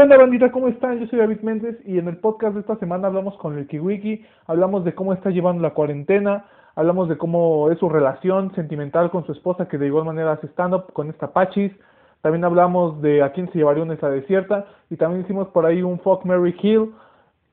¿Qué 0.00 0.04
onda, 0.04 0.16
bandita? 0.16 0.50
¿Cómo 0.50 0.68
están? 0.68 0.98
Yo 0.98 1.06
soy 1.08 1.18
David 1.18 1.40
Méndez 1.42 1.76
y 1.84 1.98
en 1.98 2.08
el 2.08 2.16
podcast 2.16 2.54
de 2.54 2.60
esta 2.60 2.76
semana 2.76 3.08
hablamos 3.08 3.36
con 3.36 3.58
el 3.58 3.66
Kiwiki, 3.66 4.24
hablamos 4.46 4.82
de 4.82 4.94
cómo 4.94 5.12
está 5.12 5.28
llevando 5.28 5.62
la 5.62 5.74
cuarentena, 5.74 6.46
hablamos 6.74 7.10
de 7.10 7.18
cómo 7.18 7.70
es 7.70 7.78
su 7.78 7.86
relación 7.90 8.50
sentimental 8.54 9.10
con 9.10 9.26
su 9.26 9.32
esposa, 9.32 9.68
que 9.68 9.76
de 9.76 9.88
igual 9.88 10.06
manera 10.06 10.32
hace 10.32 10.46
stand-up 10.46 10.90
con 10.94 11.10
esta 11.10 11.34
Pachis. 11.34 11.70
También 12.22 12.46
hablamos 12.46 13.02
de 13.02 13.22
a 13.22 13.32
quién 13.32 13.52
se 13.52 13.58
llevaría 13.58 13.82
una 13.82 13.92
isla 13.92 14.08
desierta 14.08 14.68
y 14.88 14.96
también 14.96 15.20
hicimos 15.20 15.48
por 15.48 15.66
ahí 15.66 15.82
un 15.82 16.00
Fuck 16.00 16.24
Mary 16.24 16.56
Hill. 16.58 16.94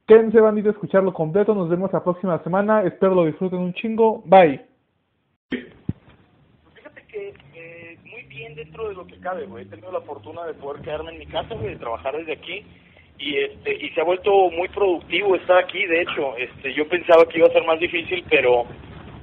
Quédense, 0.07 0.39
bandita, 0.39 0.70
a 0.70 0.71
escucharlo 0.71 1.14
completo. 1.14 1.54
Nos 1.54 1.68
vemos 1.68 1.91
la 1.91 2.01
próxima 2.01 2.42
semana. 2.43 2.84
Espero 2.84 3.14
lo 3.14 3.25
disfruten 3.25 3.59
un 3.59 3.73
chingo. 3.73 4.23
Bye. 4.25 4.65
Fíjate 5.50 7.01
que 7.11 7.34
eh, 7.56 7.98
muy 8.06 8.23
bien 8.29 8.46
dentro 8.57 8.89
de 8.89 8.96
lo 8.96 9.06
que 9.06 9.18
cabe. 9.20 9.47
He 9.61 9.66
tenido 9.66 9.92
la 9.92 10.02
fortuna 10.02 10.43
de 10.46 10.56
poder 10.56 10.82
quedarme 10.82 11.11
en 11.11 11.20
mi 11.20 11.28
casa, 11.28 11.54
güey, 11.54 11.70
de 11.70 11.79
trabajar 11.79 12.18
desde 12.18 12.34
aquí. 12.34 12.65
Y 13.20 13.38
este 13.38 13.74
y 13.74 13.89
se 13.92 14.02
ha 14.02 14.04
vuelto 14.04 14.32
muy 14.52 14.68
productivo 14.70 15.36
estar 15.36 15.57
aquí, 15.57 15.86
de 15.86 16.02
hecho. 16.02 16.36
Este, 16.38 16.74
yo 16.74 16.88
pensaba 16.89 17.25
que 17.25 17.38
iba 17.38 17.48
a 17.48 17.54
ser 17.54 17.64
más 17.65 17.79
difícil, 17.79 18.24
pero 18.29 18.65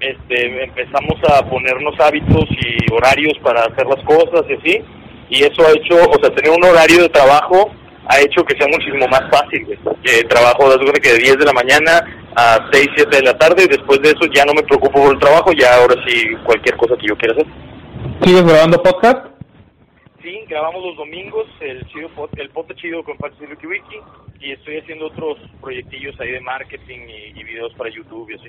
este 0.01 0.65
empezamos 0.65 1.19
a 1.29 1.49
ponernos 1.49 1.99
hábitos 2.01 2.47
y 2.51 2.93
horarios 2.93 3.35
para 3.43 3.63
hacer 3.63 3.87
las 3.87 4.03
cosas 4.05 4.47
y 4.49 4.55
así. 4.55 4.85
Y 5.31 5.43
eso 5.43 5.67
ha 5.67 5.73
hecho, 5.73 5.97
o 6.09 6.19
sea, 6.21 6.35
tener 6.35 6.51
un 6.51 6.65
horario 6.65 7.03
de 7.03 7.09
trabajo 7.09 7.71
ha 8.07 8.21
hecho 8.21 8.45
que 8.45 8.57
sea 8.57 8.69
muchísimo 8.69 9.07
más 9.09 9.23
fácil. 9.31 9.67
Eh, 10.05 10.25
trabajo 10.29 10.69
que 11.03 11.13
de 11.13 11.19
10 11.19 11.39
de 11.39 11.47
la 11.47 11.53
mañana 11.53 12.05
a 12.37 12.69
6, 12.71 12.89
7 12.97 13.17
de 13.17 13.23
la 13.23 13.39
tarde 13.39 13.65
y 13.65 13.69
después 13.69 14.01
de 14.03 14.11
eso 14.11 14.27
ya 14.33 14.45
no 14.45 14.53
me 14.53 14.63
preocupo 14.63 15.01
por 15.01 15.13
el 15.13 15.19
trabajo, 15.19 15.53
ya 15.53 15.77
ahora 15.77 15.95
sí 16.07 16.37
cualquier 16.45 16.77
cosa 16.77 16.97
que 16.97 17.09
yo 17.09 17.17
quiera 17.17 17.35
hacer. 17.35 17.47
¿Sigues 18.23 18.45
grabando 18.45 18.83
podcast? 18.83 19.34
Sí, 20.25 20.43
grabamos 20.49 20.83
los 20.83 20.97
domingos 20.97 21.45
el 21.61 21.87
chido 21.89 22.09
el 22.39 22.49
pote 22.49 22.75
chido 22.77 23.05
con 23.05 23.19
Pachi 23.19 23.45
Wiki 23.45 23.67
Wiki 23.67 24.01
y 24.41 24.53
estoy 24.53 24.79
haciendo 24.79 25.09
otros 25.09 25.37
proyectillos 25.61 26.19
ahí 26.19 26.33
de 26.33 26.41
marketing 26.41 27.01
y, 27.07 27.39
y 27.39 27.45
videos 27.45 27.75
para 27.75 27.91
YouTube 27.91 28.31
y 28.31 28.35
así. 28.37 28.49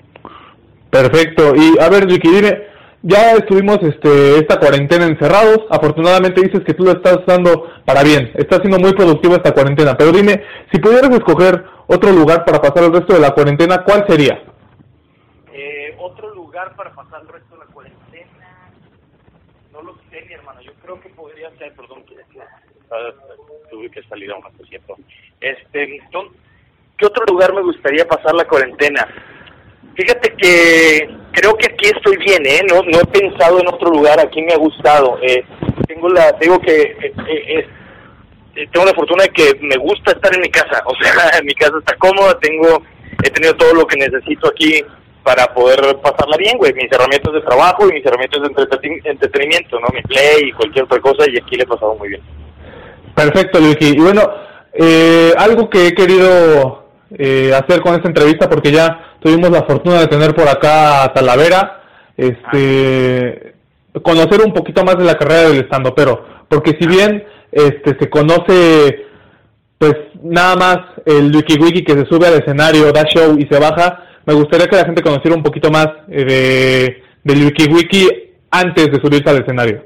Perfecto. 0.90 1.53
Y 1.53 1.78
a 1.78 1.90
ver, 1.90 2.06
Ricky, 2.06 2.30
dime, 2.30 2.64
ya 3.02 3.34
estuvimos 3.34 3.80
este, 3.84 4.38
esta 4.38 4.58
cuarentena 4.58 5.06
encerrados. 5.06 5.66
Afortunadamente 5.70 6.44
dices 6.44 6.64
que 6.66 6.73
tú 6.73 6.86
lo 6.86 6.92
estás 6.92 7.18
usando 7.18 7.70
para 7.84 8.03
bien. 8.03 8.31
Estás 8.36 8.59
siendo 8.59 8.80
muy 8.80 8.94
productivo 8.94 9.36
esta 9.36 9.53
cuarentena. 9.53 9.98
Pero 9.98 10.14
dime, 10.14 10.46
si 10.72 10.80
pudieras 10.80 11.12
escoger 11.12 11.62
otro 11.88 12.09
lugar 12.14 12.46
para 12.46 12.62
pasar 12.62 12.86
el 12.86 12.94
resto 12.94 13.16
de 13.16 13.20
la 13.20 13.31
cuarentena, 13.31 13.84
¿cuál 13.84 14.06
sería? 14.08 14.42
Eh, 15.52 15.94
otro 16.00 16.34
lugar 16.34 16.73
para 16.78 16.96
pasar 16.96 17.22
el 17.23 17.28
resto 17.28 17.53
de 17.56 17.66
la 17.66 17.73
cuarentena. 17.73 18.72
No 19.73 19.81
lo 19.81 19.94
sé, 20.09 20.23
mi 20.26 20.34
hermano. 20.34 20.62
Yo 20.62 20.72
creo 20.81 21.02
perdón, 21.72 22.04
tuve 23.70 23.90
que 23.90 24.04
salir 24.04 24.32
a 24.32 24.36
un 24.36 24.44
rato, 24.44 24.66
¿cierto? 24.68 24.96
Este, 25.42 26.00
¿dó- 26.12 26.32
¿qué 26.98 27.06
otro 27.06 27.24
lugar 27.28 27.54
me 27.54 27.62
gustaría 27.62 28.08
pasar 28.08 28.34
la 28.36 28.46
cuarentena? 28.48 29.08
Fíjate 29.96 30.34
que 30.36 31.10
creo 31.32 31.56
que 31.58 31.68
aquí 31.68 31.88
estoy 31.96 32.18
bien, 32.18 32.46
¿eh? 32.46 32.62
No, 32.70 32.82
no 32.84 33.00
he 33.00 33.06
pensado 33.20 33.60
en 33.60 33.68
otro 33.68 33.90
lugar, 33.92 34.20
aquí 34.20 34.42
me 34.42 34.54
ha 34.54 34.58
gustado. 34.58 35.18
Eh, 35.22 35.44
tengo 35.88 36.10
la, 36.10 36.32
digo 36.34 36.60
que 36.60 36.82
eh, 36.82 37.14
eh, 37.28 37.68
eh, 38.56 38.68
tengo 38.72 38.86
la 38.86 38.94
fortuna 38.94 39.24
de 39.24 39.30
que 39.30 39.54
me 39.62 39.78
gusta 39.78 40.12
estar 40.12 40.34
en 40.36 40.42
mi 40.42 40.50
casa, 40.50 40.84
o 40.86 40.94
sea, 41.02 41.42
mi 41.44 41.54
casa 41.54 41.78
está 41.80 41.96
cómoda, 41.98 42.38
tengo, 42.40 42.82
he 43.24 43.30
tenido 43.30 43.56
todo 43.56 43.74
lo 43.74 43.88
que 43.88 43.98
necesito 43.98 44.50
aquí 44.50 44.84
para 45.26 45.48
poder 45.56 45.80
pasarla 46.04 46.38
bien, 46.38 46.56
güey, 46.59 46.72
mis 46.73 46.92
herramientas 46.92 47.34
de 47.34 47.42
trabajo 47.42 47.90
y 47.90 47.94
mis 47.94 48.06
herramientas 48.06 48.42
de 48.44 48.48
entreten- 48.50 49.02
entretenimiento, 49.06 49.80
¿no? 49.80 49.88
Mi 49.92 50.04
play 50.04 50.50
y 50.50 50.52
cualquier 50.52 50.86
otra 50.86 51.00
cosa 51.00 51.25
y 51.28 51.36
aquí 51.38 51.56
le 51.56 51.63
he 51.63 51.68
pasado 51.68 51.96
muy 51.96 52.09
bien. 52.09 52.22
Perfecto, 53.16 53.58
Ricky. 53.59 53.94
Y 53.97 54.00
bueno, 54.00 54.22
eh, 54.72 55.34
algo 55.36 55.68
que 55.68 55.88
he 55.88 55.91
querido 55.94 56.86
eh, 57.18 57.52
hacer 57.56 57.81
con 57.81 57.96
esta 57.96 58.08
entrevista, 58.08 58.47
porque 58.47 58.72
ya 58.72 59.16
tuvimos 59.19 59.50
la 59.50 59.63
fortuna 59.63 60.00
de 60.00 60.08
tener 60.08 60.36
por 60.36 60.47
acá 60.47 61.03
a 61.06 61.13
Talavera, 61.13 61.81
este, 62.16 63.56
conocer 64.03 64.42
un 64.46 64.53
poquito 64.53 64.84
más 64.84 64.97
de 64.97 65.06
la 65.06 65.16
carrera 65.16 65.50
del 65.50 65.62
estando, 65.62 65.96
pero 65.96 66.24
porque 66.47 66.78
si 66.80 66.88
bien 66.88 67.25
este 67.52 67.97
se 68.00 68.09
conoce 68.09 69.06
pues 69.78 69.94
nada 70.22 70.56
más 70.56 70.78
el 71.06 71.36
Wiki 71.36 71.57
Wiki 71.59 71.84
que 71.84 71.94
se 71.94 72.06
sube 72.06 72.28
al 72.28 72.36
escenario, 72.36 72.92
da 72.92 73.03
show 73.03 73.36
y 73.38 73.46
se 73.47 73.59
baja, 73.59 74.03
me 74.25 74.34
gustaría 74.34 74.68
que 74.68 74.75
la 74.75 74.86
gente 74.86 75.02
conociera 75.02 75.36
un 75.36 75.44
poquito 75.44 75.69
más 75.69 75.88
eh, 76.09 76.25
de 76.25 77.06
del 77.25 77.44
Wiki 77.44 77.74
Wiki 77.74 78.08
antes 78.52 78.86
de 78.91 79.02
subirse 79.02 79.30
al 79.30 79.41
escenario. 79.41 79.84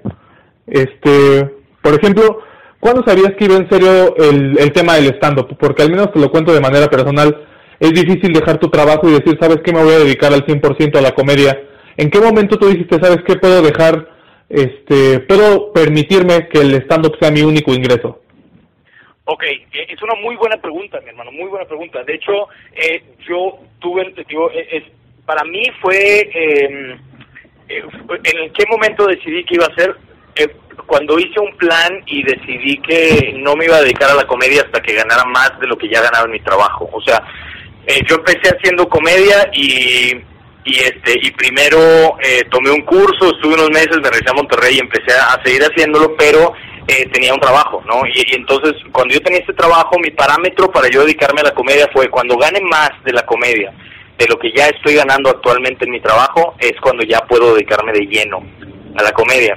Este, 0.67 1.49
por 1.81 1.95
ejemplo, 1.95 2.41
¿cuándo 2.79 3.01
sabías 3.05 3.33
que 3.37 3.45
iba 3.45 3.55
en 3.55 3.69
serio 3.69 4.15
el, 4.17 4.59
el 4.59 4.71
tema 4.73 4.95
del 4.95 5.15
stand-up? 5.15 5.57
Porque 5.57 5.83
al 5.83 5.89
menos 5.89 6.11
te 6.11 6.19
lo 6.19 6.29
cuento 6.29 6.53
de 6.53 6.59
manera 6.59 6.87
personal, 6.87 7.47
es 7.79 7.93
difícil 7.93 8.33
dejar 8.33 8.59
tu 8.59 8.69
trabajo 8.69 9.07
y 9.07 9.13
decir, 9.13 9.37
¿sabes 9.39 9.59
qué? 9.63 9.71
Me 9.71 9.83
voy 9.83 9.93
a 9.93 9.99
dedicar 9.99 10.33
al 10.33 10.45
100% 10.45 10.97
a 10.97 11.01
la 11.01 11.11
comedia. 11.11 11.57
¿En 11.95 12.09
qué 12.09 12.19
momento 12.19 12.57
tú 12.57 12.67
dijiste, 12.67 12.99
¿sabes 13.01 13.19
qué? 13.25 13.37
Puedo 13.37 13.61
dejar, 13.61 14.09
este, 14.49 15.19
puedo 15.21 15.71
permitirme 15.71 16.49
que 16.49 16.59
el 16.59 16.73
stand-up 16.83 17.15
sea 17.19 17.31
mi 17.31 17.41
único 17.41 17.73
ingreso? 17.73 18.19
Ok, 19.31 19.43
eh, 19.43 19.67
es 19.87 20.01
una 20.01 20.15
muy 20.15 20.35
buena 20.37 20.57
pregunta, 20.57 20.99
mi 21.01 21.09
hermano, 21.09 21.31
muy 21.31 21.47
buena 21.49 21.65
pregunta. 21.65 22.03
De 22.03 22.15
hecho, 22.15 22.47
eh, 22.73 23.03
yo 23.27 23.59
tuve, 23.79 24.01
eh, 24.01 24.67
es, 24.71 24.83
para 25.23 25.43
mí 25.43 25.61
fue, 25.79 26.27
eh, 26.33 26.97
eh, 27.69 27.83
¿en 28.23 28.51
qué 28.53 28.65
momento 28.67 29.05
decidí 29.05 29.43
que 29.43 29.53
iba 29.53 29.65
a 29.65 29.71
hacer? 29.71 29.95
Eh, 30.35 30.47
cuando 30.87 31.19
hice 31.19 31.39
un 31.39 31.55
plan 31.57 32.01
y 32.07 32.23
decidí 32.23 32.77
que 32.79 33.35
no 33.37 33.55
me 33.55 33.65
iba 33.65 33.75
a 33.75 33.83
dedicar 33.83 34.09
a 34.09 34.15
la 34.15 34.25
comedia 34.25 34.63
hasta 34.63 34.81
que 34.81 34.95
ganara 34.95 35.25
más 35.25 35.59
de 35.59 35.67
lo 35.67 35.77
que 35.77 35.89
ya 35.89 36.01
ganaba 36.01 36.25
en 36.25 36.31
mi 36.31 36.39
trabajo. 36.39 36.89
O 36.91 37.01
sea, 37.01 37.21
eh, 37.85 38.01
yo 38.07 38.15
empecé 38.15 38.49
haciendo 38.49 38.89
comedia 38.89 39.47
y, 39.53 40.15
y 40.65 40.79
este 40.79 41.13
y 41.21 41.29
primero 41.33 42.17
eh, 42.19 42.45
tomé 42.49 42.71
un 42.71 42.81
curso, 42.81 43.35
estuve 43.35 43.53
unos 43.53 43.69
meses, 43.69 43.97
me 43.97 44.09
regresé 44.09 44.31
a 44.31 44.33
Monterrey 44.33 44.77
y 44.77 44.79
empecé 44.79 45.13
a 45.13 45.39
seguir 45.43 45.61
haciéndolo, 45.61 46.15
pero 46.17 46.55
eh, 46.89 47.07
tenía 47.13 47.33
un 47.33 47.39
trabajo, 47.39 47.83
¿no? 47.85 48.01
Y, 48.05 48.33
entonces, 48.35 48.73
cuando 48.91 49.13
yo 49.13 49.21
tenía 49.21 49.39
este 49.39 49.53
trabajo, 49.53 49.97
mi 49.99 50.09
parámetro 50.11 50.71
para 50.71 50.89
yo 50.89 51.01
dedicarme 51.03 51.41
a 51.41 51.45
la 51.45 51.53
comedia 51.53 51.87
fue 51.93 52.09
cuando 52.09 52.35
gane 52.37 52.59
más 52.61 52.89
de 53.05 53.13
la 53.13 53.25
comedia, 53.25 53.71
de 54.17 54.27
lo 54.27 54.37
que 54.37 54.51
ya 54.51 54.67
estoy 54.67 54.95
ganando 54.95 55.29
actualmente 55.29 55.85
en 55.85 55.91
mi 55.91 56.01
trabajo, 56.01 56.55
es 56.59 56.73
cuando 56.81 57.03
ya 57.03 57.19
puedo 57.21 57.53
dedicarme 57.53 57.93
de 57.93 58.05
lleno 58.07 58.43
a 58.97 59.03
la 59.03 59.11
comedia. 59.11 59.55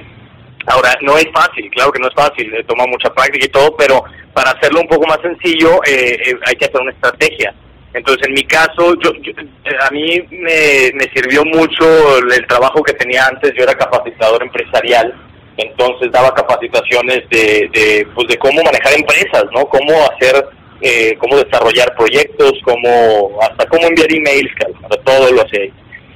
Ahora, 0.67 0.93
no 1.01 1.17
es 1.17 1.27
fácil, 1.33 1.69
claro 1.71 1.91
que 1.91 1.99
no 1.99 2.07
es 2.07 2.13
fácil, 2.13 2.53
eh, 2.53 2.63
toma 2.65 2.85
mucha 2.87 3.13
práctica 3.13 3.45
y 3.45 3.49
todo, 3.49 3.75
pero 3.75 4.03
para 4.33 4.51
hacerlo 4.51 4.79
un 4.81 4.87
poco 4.87 5.05
más 5.07 5.19
sencillo 5.21 5.81
eh, 5.85 6.15
eh, 6.25 6.35
hay 6.45 6.55
que 6.55 6.65
hacer 6.65 6.79
una 6.79 6.91
estrategia. 6.91 7.53
Entonces, 7.93 8.25
en 8.27 8.33
mi 8.33 8.43
caso, 8.43 8.95
yo, 9.03 9.11
yo- 9.21 9.33
eh, 9.65 9.77
a 9.81 9.91
mí 9.91 10.21
me, 10.31 11.09
sirvió 11.13 11.43
mucho 11.45 12.17
el 12.17 12.47
trabajo 12.47 12.81
que 12.81 12.93
tenía 12.93 13.25
antes, 13.27 13.51
yo 13.55 13.63
era 13.63 13.75
capacitador 13.75 14.41
empresarial, 14.41 15.13
entonces 15.57 16.11
daba 16.11 16.33
capacitaciones 16.33 17.21
de, 17.29 17.69
de, 17.73 18.07
pues 18.15 18.27
de 18.27 18.37
cómo 18.37 18.61
manejar 18.63 18.93
empresas, 18.93 19.45
¿no? 19.53 19.65
Cómo 19.65 19.93
hacer, 20.11 20.45
eh, 20.81 21.15
cómo 21.19 21.37
desarrollar 21.37 21.95
proyectos, 21.95 22.53
cómo, 22.63 23.37
hasta 23.41 23.65
cómo 23.67 23.87
enviar 23.87 24.11
emails, 24.11 24.51
cara, 24.57 24.73
todo 25.03 25.31
lo 25.31 25.41
hacía. 25.41 25.71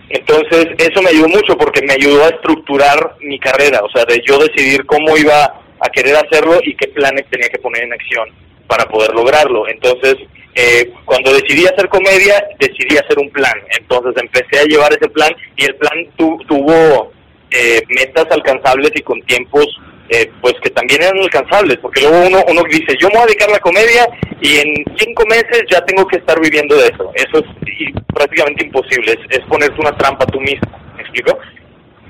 Entonces, 0.09 0.67
eso 0.77 1.01
me 1.01 1.09
ayudó 1.09 1.27
mucho 1.27 1.57
porque 1.57 1.81
me 1.81 1.93
ayudó 1.93 2.23
a 2.23 2.29
estructurar 2.29 3.15
mi 3.19 3.37
carrera, 3.39 3.81
o 3.83 3.89
sea, 3.89 4.05
de 4.05 4.21
yo 4.25 4.37
decidir 4.39 4.85
cómo 4.85 5.17
iba 5.17 5.43
a 5.79 5.89
querer 5.89 6.15
hacerlo 6.15 6.59
y 6.63 6.75
qué 6.75 6.87
planes 6.87 7.25
tenía 7.29 7.49
que 7.49 7.59
poner 7.59 7.83
en 7.83 7.93
acción 7.93 8.29
para 8.67 8.85
poder 8.85 9.13
lograrlo. 9.13 9.67
Entonces, 9.67 10.15
eh, 10.55 10.91
cuando 11.05 11.31
decidí 11.33 11.65
hacer 11.65 11.87
comedia, 11.89 12.43
decidí 12.59 12.97
hacer 12.97 13.19
un 13.19 13.29
plan. 13.31 13.53
Entonces, 13.79 14.13
empecé 14.21 14.59
a 14.61 14.65
llevar 14.65 14.91
ese 14.93 15.09
plan 15.09 15.29
y 15.57 15.65
el 15.65 15.75
plan 15.75 15.93
tu- 16.17 16.39
tuvo 16.47 17.11
eh, 17.51 17.81
metas 17.89 18.25
alcanzables 18.31 18.91
y 18.95 19.01
con 19.01 19.21
tiempos 19.23 19.65
eh, 20.09 20.31
pues 20.41 20.53
que 20.63 20.69
también 20.69 21.01
eran 21.03 21.17
alcanzables, 21.19 21.77
porque 21.81 22.01
luego 22.01 22.27
uno, 22.27 22.39
uno 22.47 22.63
dice, 22.69 22.95
yo 22.99 23.09
me 23.09 23.15
voy 23.15 23.23
a 23.23 23.25
dedicar 23.25 23.49
a 23.49 23.53
la 23.53 23.59
comedia 23.59 24.07
y 24.39 24.55
en 24.57 24.73
cinco 24.97 25.25
meses 25.25 25.63
ya 25.69 25.81
tengo 25.81 26.07
que 26.07 26.17
estar 26.17 26.39
viviendo 26.39 26.75
de 26.77 26.87
eso. 26.87 27.11
Eso 27.15 27.39
es 27.39 27.45
y, 27.79 27.91
prácticamente 28.13 28.65
imposible, 28.65 29.11
es, 29.11 29.37
es 29.39 29.45
ponerte 29.47 29.79
una 29.81 29.95
trampa 29.97 30.25
tú 30.27 30.39
mismo, 30.39 30.69
¿me 30.95 31.01
explico? 31.01 31.37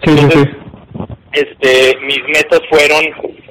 Sí, 0.06 0.16
sí, 0.16 0.28
sí. 0.31 0.44
este, 1.34 1.98
mis 2.06 2.24
metas 2.28 2.62
fueron, 2.69 3.04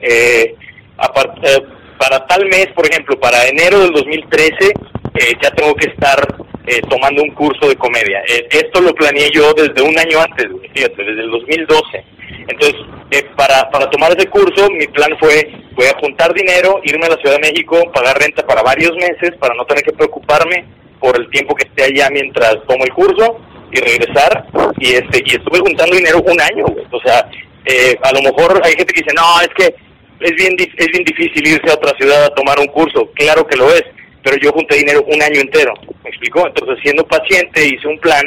eh, 0.02 0.54
apar- 0.98 1.34
eh, 1.42 1.62
para 1.98 2.24
tal 2.26 2.46
mes, 2.46 2.68
por 2.74 2.86
ejemplo, 2.88 3.18
para 3.18 3.48
enero 3.48 3.80
del 3.80 3.90
2013, 3.92 4.52
eh, 4.68 5.32
ya 5.42 5.50
tengo 5.50 5.74
que 5.74 5.88
estar 5.88 6.20
eh, 6.66 6.80
tomando 6.88 7.22
un 7.22 7.30
curso 7.30 7.68
de 7.68 7.76
comedia. 7.76 8.22
Eh, 8.28 8.46
esto 8.50 8.80
lo 8.80 8.94
planeé 8.94 9.30
yo 9.32 9.52
desde 9.54 9.82
un 9.82 9.96
año 9.98 10.20
antes, 10.20 10.46
fíjate, 10.74 11.04
desde 11.04 11.22
el 11.22 11.30
2012. 11.30 12.04
Entonces, 12.48 12.76
eh, 13.10 13.24
para, 13.36 13.70
para 13.70 13.88
tomar 13.90 14.12
ese 14.16 14.28
curso, 14.28 14.68
mi 14.70 14.86
plan 14.88 15.10
fue, 15.18 15.50
voy 15.74 15.86
a 15.86 15.98
juntar 15.98 16.34
dinero, 16.34 16.80
irme 16.84 17.06
a 17.06 17.10
la 17.10 17.16
Ciudad 17.16 17.36
de 17.36 17.48
México, 17.50 17.80
pagar 17.92 18.18
renta 18.18 18.46
para 18.46 18.62
varios 18.62 18.92
meses, 18.96 19.30
para 19.38 19.54
no 19.54 19.64
tener 19.64 19.84
que 19.84 19.92
preocuparme 19.92 20.64
por 21.00 21.18
el 21.18 21.28
tiempo 21.30 21.54
que 21.54 21.68
esté 21.68 21.84
allá 21.84 22.10
mientras 22.10 22.56
tomo 22.66 22.84
el 22.84 22.92
curso 22.92 23.38
y 23.70 23.80
regresar. 23.80 24.46
Y 24.78 24.94
este 24.94 25.22
y 25.24 25.36
estuve 25.36 25.60
juntando 25.60 25.96
dinero 25.96 26.22
un 26.26 26.40
año, 26.40 26.64
güey. 26.66 26.84
O 26.90 27.00
sea, 27.00 27.28
eh, 27.64 27.96
a 28.02 28.12
lo 28.12 28.22
mejor 28.22 28.60
hay 28.64 28.72
gente 28.72 28.92
que 28.92 29.02
dice, 29.02 29.14
no, 29.14 29.40
es 29.40 29.50
que 29.56 29.74
es 30.20 30.32
bien, 30.36 30.56
es 30.58 30.86
bien 30.88 31.04
difícil 31.04 31.46
irse 31.46 31.70
a 31.70 31.74
otra 31.74 31.92
ciudad 31.98 32.24
a 32.24 32.34
tomar 32.34 32.58
un 32.58 32.66
curso, 32.68 33.10
claro 33.14 33.46
que 33.46 33.56
lo 33.56 33.68
es, 33.72 33.84
pero 34.26 34.38
yo 34.38 34.50
junté 34.50 34.78
dinero 34.78 35.04
un 35.06 35.22
año 35.22 35.40
entero, 35.40 35.72
¿me 36.02 36.10
explicó? 36.10 36.44
Entonces, 36.48 36.78
siendo 36.82 37.06
paciente, 37.06 37.64
hice 37.64 37.86
un 37.86 37.96
plan 38.00 38.24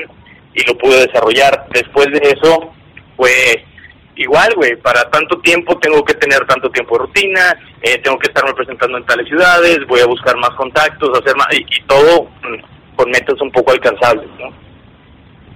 y 0.53 0.65
lo 0.65 0.77
pude 0.77 1.05
desarrollar. 1.05 1.67
Después 1.73 2.07
de 2.07 2.19
eso, 2.19 2.71
fue 3.17 3.65
igual, 4.15 4.53
güey, 4.55 4.77
para 4.77 5.09
tanto 5.09 5.41
tiempo 5.41 5.77
tengo 5.79 6.01
que 6.05 6.13
tener 6.13 6.39
tanto 6.47 6.69
tiempo 6.71 6.95
de 6.95 7.03
rutina, 7.03 7.59
eh, 7.81 7.97
tengo 7.97 8.17
que 8.17 8.29
estarme 8.29 8.53
presentando 8.53 8.97
en 8.97 9.05
tales 9.05 9.27
ciudades, 9.27 9.79
voy 9.89 9.99
a 9.99 10.05
buscar 10.05 10.37
más 10.37 10.51
contactos, 10.51 11.19
hacer 11.19 11.35
más, 11.35 11.47
y, 11.51 11.65
todo 11.85 12.29
mm, 12.43 12.95
con 12.95 13.11
metas 13.11 13.41
un 13.41 13.51
poco 13.51 13.73
alcanzables, 13.73 14.29
¿no? 14.39 14.53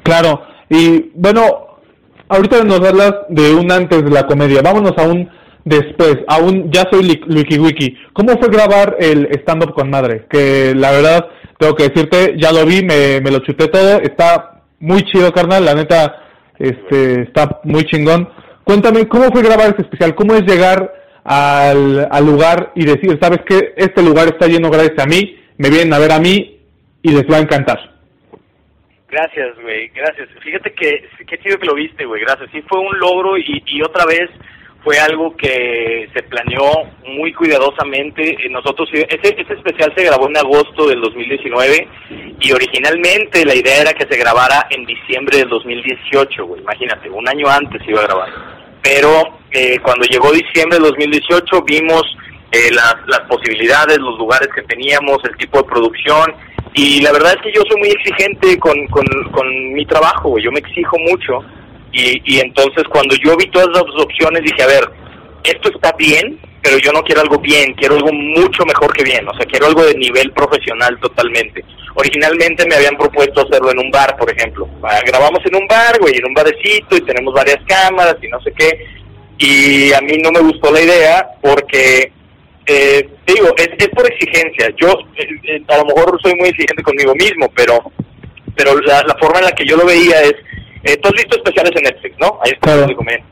Claro, 0.03 0.45
y 0.69 1.09
bueno, 1.13 1.79
ahorita 2.27 2.65
nos 2.65 2.81
hablas 2.81 3.13
de 3.29 3.53
un 3.53 3.71
antes 3.71 4.03
de 4.03 4.11
la 4.11 4.27
comedia, 4.27 4.61
vámonos 4.61 4.97
a 4.97 5.03
un 5.03 5.31
después, 5.65 6.17
a 6.27 6.37
un 6.37 6.71
ya 6.71 6.83
soy 6.91 7.21
Wiki 7.27 7.57
Wiki. 7.57 7.97
¿Cómo 8.13 8.37
fue 8.37 8.49
grabar 8.49 8.97
el 8.99 9.27
stand-up 9.41 9.73
con 9.73 9.89
madre? 9.89 10.25
Que 10.29 10.73
la 10.75 10.91
verdad, 10.91 11.27
tengo 11.57 11.75
que 11.75 11.89
decirte, 11.89 12.35
ya 12.37 12.51
lo 12.51 12.65
vi, 12.65 12.83
me, 12.83 13.21
me 13.21 13.31
lo 13.31 13.39
chuté 13.39 13.67
todo, 13.67 13.99
está 14.01 14.61
muy 14.79 15.01
chido, 15.03 15.31
carnal, 15.31 15.65
la 15.65 15.73
neta, 15.73 16.15
este, 16.59 17.21
está 17.23 17.61
muy 17.63 17.83
chingón. 17.85 18.29
Cuéntame, 18.63 19.07
¿cómo 19.07 19.31
fue 19.31 19.43
grabar 19.43 19.67
este 19.69 19.83
especial? 19.83 20.15
¿Cómo 20.15 20.33
es 20.35 20.43
llegar 20.43 20.93
al, 21.23 22.07
al 22.11 22.25
lugar 22.25 22.71
y 22.75 22.85
decir, 22.85 23.17
sabes 23.21 23.39
que 23.47 23.73
este 23.77 24.01
lugar 24.01 24.27
está 24.27 24.47
lleno 24.47 24.69
gracias 24.69 24.99
a 24.99 25.05
mí, 25.05 25.37
me 25.57 25.69
vienen 25.69 25.93
a 25.93 25.99
ver 25.99 26.11
a 26.11 26.19
mí 26.19 26.59
y 27.01 27.09
les 27.11 27.23
va 27.29 27.37
a 27.37 27.41
encantar? 27.41 27.93
Gracias, 29.09 29.55
güey, 29.61 29.89
gracias. 29.89 30.27
Fíjate 30.41 30.73
que, 30.73 31.07
qué 31.27 31.37
chido 31.37 31.59
que 31.59 31.67
lo 31.67 31.75
viste, 31.75 32.03
güey, 32.03 32.21
gracias. 32.21 32.49
Sí 32.51 32.63
fue 32.67 32.79
un 32.79 32.97
logro 32.97 33.37
y, 33.37 33.63
y 33.67 33.81
otra 33.83 34.05
vez 34.05 34.29
fue 34.83 34.99
algo 34.99 35.35
que 35.37 36.09
se 36.13 36.23
planeó 36.23 36.71
muy 37.05 37.33
cuidadosamente. 37.33 38.31
Eh, 38.31 38.49
nosotros, 38.49 38.89
ese, 38.91 39.35
ese 39.41 39.53
especial 39.53 39.93
se 39.95 40.03
grabó 40.03 40.27
en 40.27 40.37
agosto 40.37 40.87
del 40.87 41.01
2019 41.01 41.87
y 42.39 42.51
originalmente 42.51 43.45
la 43.45 43.55
idea 43.55 43.81
era 43.81 43.93
que 43.93 44.05
se 44.05 44.19
grabara 44.19 44.67
en 44.69 44.85
diciembre 44.85 45.37
del 45.37 45.49
2018, 45.49 46.45
güey. 46.45 46.61
Imagínate, 46.61 47.09
un 47.09 47.27
año 47.27 47.47
antes 47.49 47.81
iba 47.87 48.01
a 48.01 48.07
grabar. 48.07 48.29
Pero 48.81 49.39
eh, 49.51 49.79
cuando 49.79 50.05
llegó 50.05 50.31
diciembre 50.31 50.77
del 50.77 50.89
2018 50.89 51.61
vimos 51.61 52.03
eh, 52.51 52.69
las, 52.71 52.95
las 53.07 53.21
posibilidades, 53.21 53.97
los 53.99 54.17
lugares 54.17 54.49
que 54.53 54.61
teníamos, 54.63 55.19
el 55.23 55.37
tipo 55.37 55.59
de 55.59 55.63
producción 55.63 56.35
y 56.75 57.01
la 57.01 57.11
verdad 57.11 57.33
es 57.35 57.41
que 57.43 57.51
yo 57.53 57.61
soy 57.69 57.79
muy 57.79 57.89
exigente 57.89 58.57
con, 58.57 58.73
con, 58.87 59.73
mi 59.73 59.85
trabajo. 59.85 60.39
Yo 60.39 60.51
me 60.51 60.59
exijo 60.59 60.97
mucho 60.99 61.39
y, 61.93 62.21
y 62.25 62.39
entonces 62.39 62.83
cuando 62.89 63.15
yo 63.15 63.37
vi 63.37 63.45
todas 63.47 63.69
las 63.69 63.83
opciones 64.03 64.43
dije, 64.43 64.63
a 64.63 64.67
ver, 64.67 64.89
esto 65.43 65.69
está 65.69 65.91
bien, 65.93 66.39
pero 66.61 66.77
yo 66.77 66.91
no 66.91 67.03
quiero 67.03 67.21
algo 67.21 67.37
bien, 67.39 67.73
quiero 67.73 67.95
algo 67.95 68.11
mucho 68.11 68.65
mejor 68.65 68.93
que 68.93 69.03
bien, 69.03 69.27
o 69.27 69.33
sea, 69.35 69.45
quiero 69.45 69.67
algo 69.67 69.83
de 69.83 69.95
nivel 69.95 70.31
profesional 70.31 70.97
totalmente. 70.99 71.63
Originalmente 71.95 72.65
me 72.67 72.75
habían 72.75 72.97
propuesto 72.97 73.41
hacerlo 73.41 73.71
en 73.71 73.79
un 73.79 73.91
bar, 73.91 74.15
por 74.17 74.31
ejemplo. 74.31 74.67
Ah, 74.81 75.01
grabamos 75.05 75.39
en 75.45 75.55
un 75.55 75.67
bar, 75.67 75.99
güey, 75.99 76.15
en 76.15 76.25
un 76.25 76.33
barecito 76.33 76.95
y 76.95 77.01
tenemos 77.01 77.33
varias 77.33 77.59
cámaras 77.67 78.15
y 78.21 78.27
no 78.29 78.41
sé 78.41 78.51
qué. 78.57 78.85
Y 79.37 79.93
a 79.93 80.01
mí 80.01 80.17
no 80.23 80.31
me 80.31 80.39
gustó 80.39 80.71
la 80.71 80.81
idea 80.81 81.27
porque, 81.41 82.11
eh, 82.65 83.09
digo, 83.27 83.53
es, 83.57 83.69
es 83.77 83.89
por 83.89 84.09
exigencia. 84.09 84.73
Yo 84.77 84.97
eh, 85.17 85.27
eh, 85.43 85.61
a 85.67 85.77
lo 85.77 85.85
mejor 85.85 86.17
soy 86.23 86.33
muy 86.35 86.49
exigente 86.49 86.81
conmigo 86.81 87.13
mismo, 87.13 87.51
pero, 87.55 87.91
pero 88.55 88.79
la, 88.79 89.03
la 89.03 89.15
forma 89.19 89.39
en 89.39 89.45
la 89.45 89.51
que 89.51 89.65
yo 89.65 89.75
lo 89.75 89.85
veía 89.85 90.21
es 90.21 90.33
eh, 90.83 90.97
tú 90.97 91.09
has 91.09 91.13
visto 91.13 91.37
especiales 91.37 91.71
en 91.75 91.83
Netflix, 91.83 92.15
¿no? 92.19 92.39
Hay 92.43 92.51
especiales 92.51 92.87
de 92.87 92.95
comedia. 92.95 93.25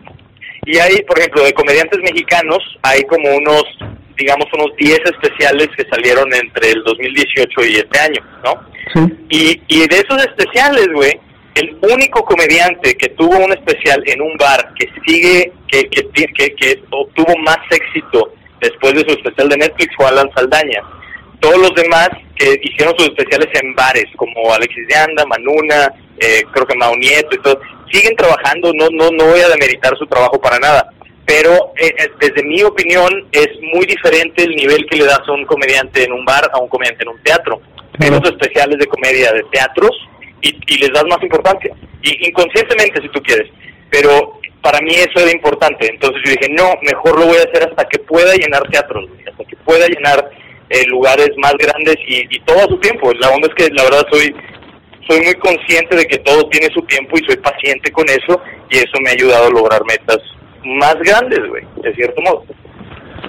Y 0.65 0.77
hay, 0.77 1.01
por 1.03 1.17
ejemplo, 1.17 1.43
de 1.43 1.53
comediantes 1.53 1.99
mexicanos, 2.01 2.59
hay 2.83 3.01
como 3.03 3.29
unos, 3.35 3.63
digamos, 4.15 4.45
unos 4.53 4.75
10 4.77 4.99
especiales 5.05 5.67
que 5.75 5.85
salieron 5.89 6.31
entre 6.33 6.71
el 6.71 6.83
2018 6.83 7.65
y 7.65 7.75
este 7.77 7.99
año, 7.99 8.21
¿no? 8.43 8.53
Sí. 8.93 9.61
Y, 9.67 9.79
y 9.79 9.87
de 9.87 9.95
esos 9.95 10.23
especiales, 10.23 10.87
güey, 10.93 11.19
el 11.55 11.77
único 11.81 12.23
comediante 12.23 12.95
que 12.95 13.09
tuvo 13.09 13.37
un 13.37 13.51
especial 13.51 14.01
en 14.05 14.21
un 14.21 14.37
bar 14.37 14.73
que 14.75 14.87
sigue, 15.05 15.51
que, 15.67 15.83
que, 15.89 16.07
que, 16.11 16.55
que 16.55 16.83
obtuvo 16.91 17.35
más 17.39 17.59
éxito 17.71 18.33
después 18.61 18.93
de 18.93 19.01
su 19.01 19.11
especial 19.17 19.49
de 19.49 19.57
Netflix 19.57 19.93
fue 19.95 20.07
Alan 20.07 20.29
Saldaña. 20.35 20.81
Todos 21.39 21.57
los 21.57 21.73
demás 21.75 22.09
que 22.35 22.59
hicieron 22.61 22.95
sus 22.97 23.09
especiales 23.09 23.49
en 23.61 23.73
bares, 23.73 24.05
como 24.15 24.53
Alexis 24.53 24.87
de 24.87 24.95
Anda, 24.95 25.25
Manuna, 25.25 25.91
eh, 26.21 26.43
creo 26.51 26.65
que 26.65 26.77
Mao 26.77 26.95
Nieto 26.95 27.35
y 27.35 27.41
todo, 27.41 27.59
siguen 27.91 28.15
trabajando, 28.15 28.71
no, 28.73 28.87
no, 28.91 29.09
no 29.11 29.25
voy 29.25 29.41
a 29.41 29.49
demeritar 29.49 29.97
su 29.97 30.05
trabajo 30.05 30.39
para 30.39 30.59
nada, 30.59 30.89
pero 31.25 31.73
eh, 31.77 31.93
eh, 31.97 32.11
desde 32.19 32.43
mi 32.43 32.61
opinión 32.63 33.27
es 33.31 33.49
muy 33.73 33.85
diferente 33.85 34.43
el 34.43 34.55
nivel 34.55 34.85
que 34.89 34.97
le 34.97 35.05
das 35.05 35.21
a 35.27 35.31
un 35.31 35.45
comediante 35.45 36.03
en 36.03 36.13
un 36.13 36.23
bar 36.23 36.49
a 36.53 36.59
un 36.59 36.69
comediante 36.69 37.03
en 37.03 37.09
un 37.09 37.23
teatro. 37.23 37.61
Otros 37.99 38.31
especiales 38.31 38.79
de 38.79 38.87
comedia 38.87 39.31
de 39.31 39.43
teatros 39.51 39.91
y, 40.41 40.57
y 40.67 40.77
les 40.77 40.91
das 40.91 41.03
más 41.07 41.21
importancia, 41.21 41.71
y 42.01 42.27
inconscientemente 42.29 43.01
si 43.01 43.09
tú 43.09 43.21
quieres, 43.21 43.51
pero 43.91 44.39
para 44.61 44.79
mí 44.79 44.93
eso 44.95 45.19
era 45.19 45.31
importante, 45.31 45.87
entonces 45.87 46.21
yo 46.25 46.31
dije, 46.31 46.51
no, 46.53 46.73
mejor 46.81 47.19
lo 47.19 47.25
voy 47.27 47.37
a 47.37 47.49
hacer 47.49 47.67
hasta 47.69 47.85
que 47.85 47.99
pueda 47.99 48.33
llenar 48.35 48.63
teatros, 48.69 49.07
hasta 49.29 49.43
que 49.43 49.55
pueda 49.57 49.87
llenar 49.87 50.31
lugares 50.87 51.31
más 51.37 51.53
grandes 51.59 51.97
y, 52.07 52.21
y 52.29 52.39
todo 52.45 52.59
a 52.59 52.67
su 52.67 52.77
tiempo. 52.79 53.11
La 53.13 53.29
onda 53.29 53.47
es 53.47 53.55
que 53.55 53.73
la 53.73 53.83
verdad 53.83 54.05
soy 54.11 54.33
soy 55.11 55.25
muy 55.25 55.33
consciente 55.35 55.95
de 55.97 56.05
que 56.05 56.17
todo 56.19 56.47
tiene 56.49 56.67
su 56.73 56.81
tiempo 56.83 57.17
y 57.17 57.25
soy 57.27 57.37
paciente 57.37 57.91
con 57.91 58.05
eso 58.07 58.41
y 58.69 58.77
eso 58.77 58.93
me 59.03 59.09
ha 59.09 59.13
ayudado 59.13 59.47
a 59.47 59.49
lograr 59.49 59.81
metas 59.85 60.19
más 60.63 60.95
grandes, 61.03 61.39
güey, 61.49 61.63
de 61.83 61.93
cierto 61.93 62.21
modo. 62.21 62.45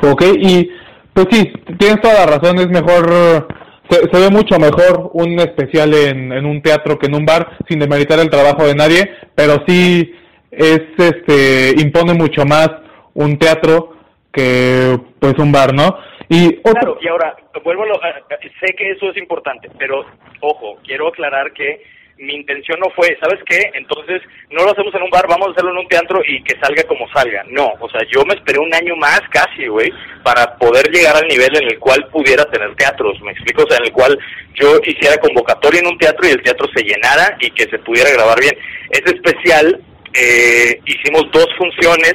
Ok, 0.02 0.22
y 0.38 0.70
pues 1.12 1.26
sí, 1.30 1.52
tienes 1.78 2.00
toda 2.00 2.24
la 2.24 2.38
razón, 2.38 2.58
es 2.58 2.68
mejor, 2.68 3.48
se, 3.90 4.20
ve 4.20 4.30
mucho 4.30 4.58
mejor 4.58 5.10
un 5.14 5.38
especial 5.40 5.92
en, 5.94 6.32
en 6.32 6.46
un 6.46 6.62
teatro 6.62 6.98
que 6.98 7.06
en 7.06 7.14
un 7.14 7.26
bar, 7.26 7.58
sin 7.68 7.80
demeritar 7.80 8.20
el 8.20 8.30
trabajo 8.30 8.64
de 8.64 8.74
nadie, 8.74 9.10
pero 9.34 9.56
sí 9.66 10.12
es, 10.52 10.80
este, 10.98 11.74
impone 11.78 12.14
mucho 12.14 12.44
más 12.44 12.68
un 13.14 13.38
teatro 13.38 13.92
que 14.32 14.98
pues 15.18 15.34
un 15.38 15.52
bar, 15.52 15.74
¿no? 15.74 15.96
Y 16.32 16.56
Claro, 16.62 16.96
y 16.98 17.08
ahora, 17.08 17.36
vuelvo 17.62 17.84
a, 18.02 18.24
sé 18.58 18.72
que 18.74 18.92
eso 18.92 19.10
es 19.10 19.18
importante, 19.18 19.68
pero 19.78 20.06
ojo, 20.40 20.78
quiero 20.82 21.08
aclarar 21.08 21.52
que 21.52 21.82
mi 22.16 22.32
intención 22.36 22.80
no 22.80 22.88
fue, 22.96 23.18
¿sabes 23.20 23.38
qué? 23.44 23.70
Entonces, 23.74 24.22
no 24.48 24.64
lo 24.64 24.70
hacemos 24.70 24.94
en 24.94 25.02
un 25.02 25.10
bar, 25.10 25.26
vamos 25.28 25.48
a 25.48 25.50
hacerlo 25.50 25.72
en 25.72 25.84
un 25.84 25.88
teatro 25.88 26.22
y 26.26 26.42
que 26.42 26.58
salga 26.58 26.84
como 26.84 27.06
salga. 27.12 27.44
No, 27.50 27.74
o 27.78 27.90
sea, 27.90 28.00
yo 28.08 28.24
me 28.24 28.32
esperé 28.32 28.58
un 28.60 28.72
año 28.72 28.96
más 28.96 29.20
casi, 29.28 29.66
güey, 29.66 29.92
para 30.22 30.56
poder 30.56 30.90
llegar 30.90 31.16
al 31.16 31.28
nivel 31.28 31.54
en 31.54 31.68
el 31.68 31.78
cual 31.78 32.08
pudiera 32.08 32.46
tener 32.46 32.74
teatros, 32.76 33.20
¿me 33.20 33.32
explico? 33.32 33.64
O 33.64 33.68
sea, 33.68 33.76
en 33.76 33.84
el 33.84 33.92
cual 33.92 34.18
yo 34.54 34.78
hiciera 34.86 35.18
convocatoria 35.18 35.80
en 35.80 35.88
un 35.88 35.98
teatro 35.98 36.26
y 36.26 36.32
el 36.32 36.42
teatro 36.42 36.66
se 36.74 36.82
llenara 36.82 37.36
y 37.40 37.50
que 37.50 37.64
se 37.64 37.78
pudiera 37.80 38.10
grabar 38.10 38.40
bien. 38.40 38.56
Es 38.88 39.02
especial, 39.04 39.82
eh, 40.14 40.80
hicimos 40.86 41.30
dos 41.30 41.48
funciones 41.58 42.14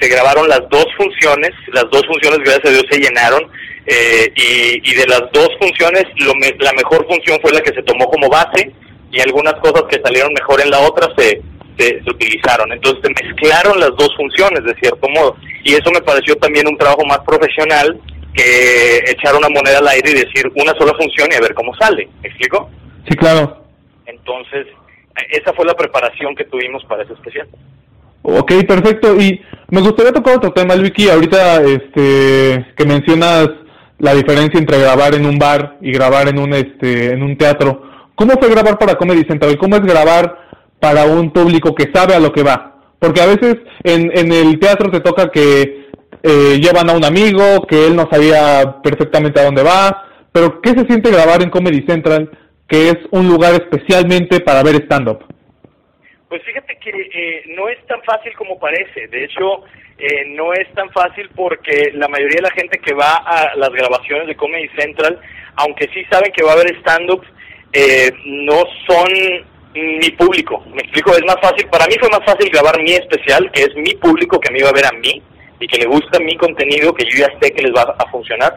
se 0.00 0.08
grabaron 0.08 0.48
las 0.48 0.60
dos 0.70 0.86
funciones, 0.96 1.50
las 1.72 1.84
dos 1.90 2.02
funciones 2.06 2.38
gracias 2.40 2.66
a 2.66 2.70
Dios 2.70 2.84
se 2.90 2.98
llenaron 2.98 3.50
eh, 3.86 4.32
y, 4.82 4.94
de 4.94 5.06
las 5.06 5.22
dos 5.32 5.48
funciones 5.58 6.04
lo 6.16 6.32
la 6.58 6.72
mejor 6.72 7.06
función 7.06 7.38
fue 7.40 7.52
la 7.52 7.60
que 7.60 7.72
se 7.74 7.82
tomó 7.82 8.06
como 8.06 8.28
base 8.28 8.72
y 9.10 9.20
algunas 9.20 9.54
cosas 9.54 9.84
que 9.90 10.00
salieron 10.02 10.32
mejor 10.34 10.60
en 10.60 10.70
la 10.70 10.80
otra 10.80 11.08
se, 11.16 11.40
se, 11.78 12.00
utilizaron. 12.06 12.70
Entonces 12.72 13.02
se 13.02 13.24
mezclaron 13.24 13.80
las 13.80 13.90
dos 13.96 14.14
funciones 14.16 14.62
de 14.64 14.74
cierto 14.74 15.08
modo 15.08 15.36
y 15.64 15.74
eso 15.74 15.90
me 15.90 16.02
pareció 16.02 16.36
también 16.36 16.68
un 16.68 16.76
trabajo 16.76 17.04
más 17.06 17.20
profesional 17.20 17.98
que 18.34 18.98
echar 19.10 19.34
una 19.34 19.48
moneda 19.48 19.78
al 19.78 19.88
aire 19.88 20.10
y 20.10 20.14
decir 20.14 20.50
una 20.54 20.72
sola 20.78 20.92
función 20.94 21.28
y 21.32 21.36
a 21.36 21.40
ver 21.40 21.54
cómo 21.54 21.74
sale. 21.74 22.08
¿Me 22.22 22.28
explico? 22.28 22.70
Sí, 23.08 23.16
claro. 23.16 23.64
Entonces, 24.06 24.66
esa 25.30 25.52
fue 25.54 25.64
la 25.64 25.74
preparación 25.74 26.34
que 26.36 26.44
tuvimos 26.44 26.84
para 26.84 27.02
ese 27.02 27.14
especial. 27.14 27.48
Ok, 28.30 28.52
perfecto. 28.66 29.18
Y 29.18 29.40
me 29.70 29.80
gustaría 29.80 30.12
tocar 30.12 30.36
otro 30.36 30.52
tema, 30.52 30.74
Vicky. 30.74 31.08
Ahorita 31.08 31.62
este, 31.62 32.66
que 32.76 32.84
mencionas 32.84 33.48
la 33.98 34.14
diferencia 34.14 34.60
entre 34.60 34.78
grabar 34.78 35.14
en 35.14 35.24
un 35.24 35.38
bar 35.38 35.78
y 35.80 35.92
grabar 35.92 36.28
en 36.28 36.38
un, 36.38 36.52
este, 36.52 37.12
en 37.12 37.22
un 37.22 37.38
teatro. 37.38 37.82
¿Cómo 38.14 38.34
fue 38.38 38.50
grabar 38.50 38.78
para 38.78 38.96
Comedy 38.96 39.24
Central? 39.24 39.56
¿Cómo 39.56 39.76
es 39.76 39.82
grabar 39.82 40.36
para 40.78 41.06
un 41.06 41.32
público 41.32 41.74
que 41.74 41.90
sabe 41.92 42.14
a 42.14 42.20
lo 42.20 42.30
que 42.32 42.42
va? 42.42 42.76
Porque 42.98 43.22
a 43.22 43.26
veces 43.26 43.56
en, 43.82 44.10
en 44.14 44.30
el 44.30 44.58
teatro 44.58 44.90
te 44.90 45.00
toca 45.00 45.30
que 45.30 45.88
eh, 46.22 46.58
llevan 46.60 46.90
a 46.90 46.92
un 46.92 47.04
amigo, 47.04 47.66
que 47.66 47.86
él 47.86 47.96
no 47.96 48.08
sabía 48.10 48.82
perfectamente 48.82 49.40
a 49.40 49.44
dónde 49.44 49.62
va. 49.62 50.04
Pero 50.32 50.60
¿qué 50.60 50.70
se 50.70 50.86
siente 50.86 51.10
grabar 51.10 51.42
en 51.42 51.48
Comedy 51.48 51.82
Central, 51.88 52.30
que 52.68 52.90
es 52.90 52.96
un 53.10 53.26
lugar 53.26 53.54
especialmente 53.54 54.40
para 54.40 54.62
ver 54.62 54.82
stand-up? 54.84 55.24
Pues 56.28 56.42
fíjate 56.44 56.76
que 56.76 56.90
eh, 56.90 57.42
no 57.56 57.68
es 57.68 57.78
tan 57.86 58.02
fácil 58.02 58.34
como 58.36 58.58
parece. 58.58 59.08
De 59.08 59.24
hecho, 59.24 59.64
eh, 59.98 60.24
no 60.28 60.52
es 60.52 60.72
tan 60.74 60.90
fácil 60.90 61.28
porque 61.34 61.90
la 61.94 62.06
mayoría 62.08 62.36
de 62.36 62.48
la 62.48 62.54
gente 62.54 62.78
que 62.78 62.92
va 62.94 63.16
a 63.16 63.56
las 63.56 63.70
grabaciones 63.70 64.26
de 64.26 64.36
Comedy 64.36 64.68
Central, 64.78 65.18
aunque 65.56 65.88
sí 65.94 66.04
saben 66.10 66.30
que 66.32 66.44
va 66.44 66.50
a 66.50 66.54
haber 66.54 66.76
stand-up, 66.80 67.24
eh, 67.72 68.12
no 68.24 68.62
son 68.86 69.08
mi 69.74 70.10
público. 70.10 70.62
Me 70.66 70.82
explico, 70.82 71.12
es 71.12 71.24
más 71.24 71.36
fácil, 71.40 71.66
para 71.68 71.86
mí 71.86 71.94
fue 71.98 72.10
más 72.10 72.24
fácil 72.24 72.50
grabar 72.50 72.82
mi 72.82 72.92
especial, 72.92 73.50
que 73.52 73.62
es 73.62 73.74
mi 73.76 73.94
público 73.94 74.38
que 74.40 74.52
me 74.52 74.58
iba 74.58 74.68
a 74.68 74.72
ver 74.72 74.86
a 74.86 74.92
mí, 74.92 75.22
y 75.60 75.66
que 75.66 75.78
le 75.78 75.86
gusta 75.86 76.18
mi 76.18 76.36
contenido, 76.36 76.92
que 76.92 77.04
yo 77.04 77.18
ya 77.18 77.28
sé 77.40 77.52
que 77.52 77.62
les 77.62 77.72
va 77.72 77.94
a 77.98 78.10
funcionar, 78.10 78.54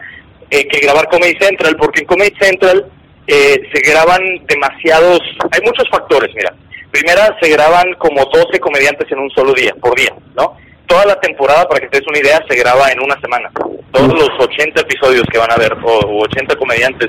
eh, 0.50 0.66
que 0.66 0.80
grabar 0.80 1.08
Comedy 1.08 1.36
Central, 1.38 1.76
porque 1.78 2.00
en 2.00 2.06
Comedy 2.06 2.34
Central 2.38 2.86
eh, 3.26 3.62
se 3.72 3.90
graban 3.90 4.22
demasiados, 4.46 5.20
hay 5.50 5.60
muchos 5.64 5.88
factores, 5.90 6.34
mira. 6.34 6.54
Primera, 6.92 7.34
se 7.40 7.48
graban 7.48 7.94
como 7.94 8.22
12 8.26 8.60
comediantes 8.60 9.10
en 9.10 9.18
un 9.18 9.30
solo 9.30 9.54
día, 9.54 9.74
por 9.80 9.98
día, 9.98 10.14
¿no? 10.36 10.58
Toda 10.86 11.06
la 11.06 11.18
temporada, 11.20 11.66
para 11.66 11.80
que 11.80 11.88
te 11.88 11.98
des 11.98 12.06
una 12.06 12.18
idea, 12.18 12.38
se 12.46 12.54
graba 12.54 12.90
en 12.90 13.00
una 13.00 13.18
semana. 13.18 13.50
Todos 13.92 14.12
los 14.12 14.28
80 14.38 14.78
episodios 14.82 15.24
que 15.32 15.38
van 15.38 15.50
a 15.50 15.56
ver, 15.56 15.72
o 15.82 16.22
80 16.24 16.54
comediantes, 16.56 17.08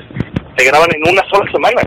se 0.56 0.64
graban 0.64 0.88
en 0.94 1.06
una 1.06 1.22
sola 1.28 1.52
semana, 1.52 1.82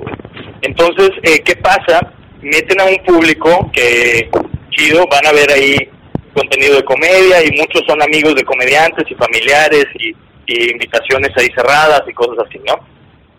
Entonces, 0.61 1.09
eh, 1.23 1.39
¿qué 1.43 1.55
pasa? 1.55 2.13
Meten 2.39 2.79
a 2.81 2.85
un 2.85 2.97
público 2.97 3.71
que, 3.73 4.29
chido, 4.69 5.07
van 5.09 5.25
a 5.25 5.31
ver 5.31 5.51
ahí 5.51 5.89
contenido 6.35 6.75
de 6.75 6.85
comedia 6.85 7.43
y 7.43 7.49
muchos 7.57 7.81
son 7.87 7.99
amigos 8.03 8.35
de 8.35 8.43
comediantes 8.43 9.09
y 9.09 9.15
familiares 9.15 9.85
y, 9.95 10.09
y 10.45 10.71
invitaciones 10.71 11.31
ahí 11.35 11.47
cerradas 11.55 12.03
y 12.07 12.13
cosas 12.13 12.45
así, 12.47 12.59
¿no? 12.59 12.77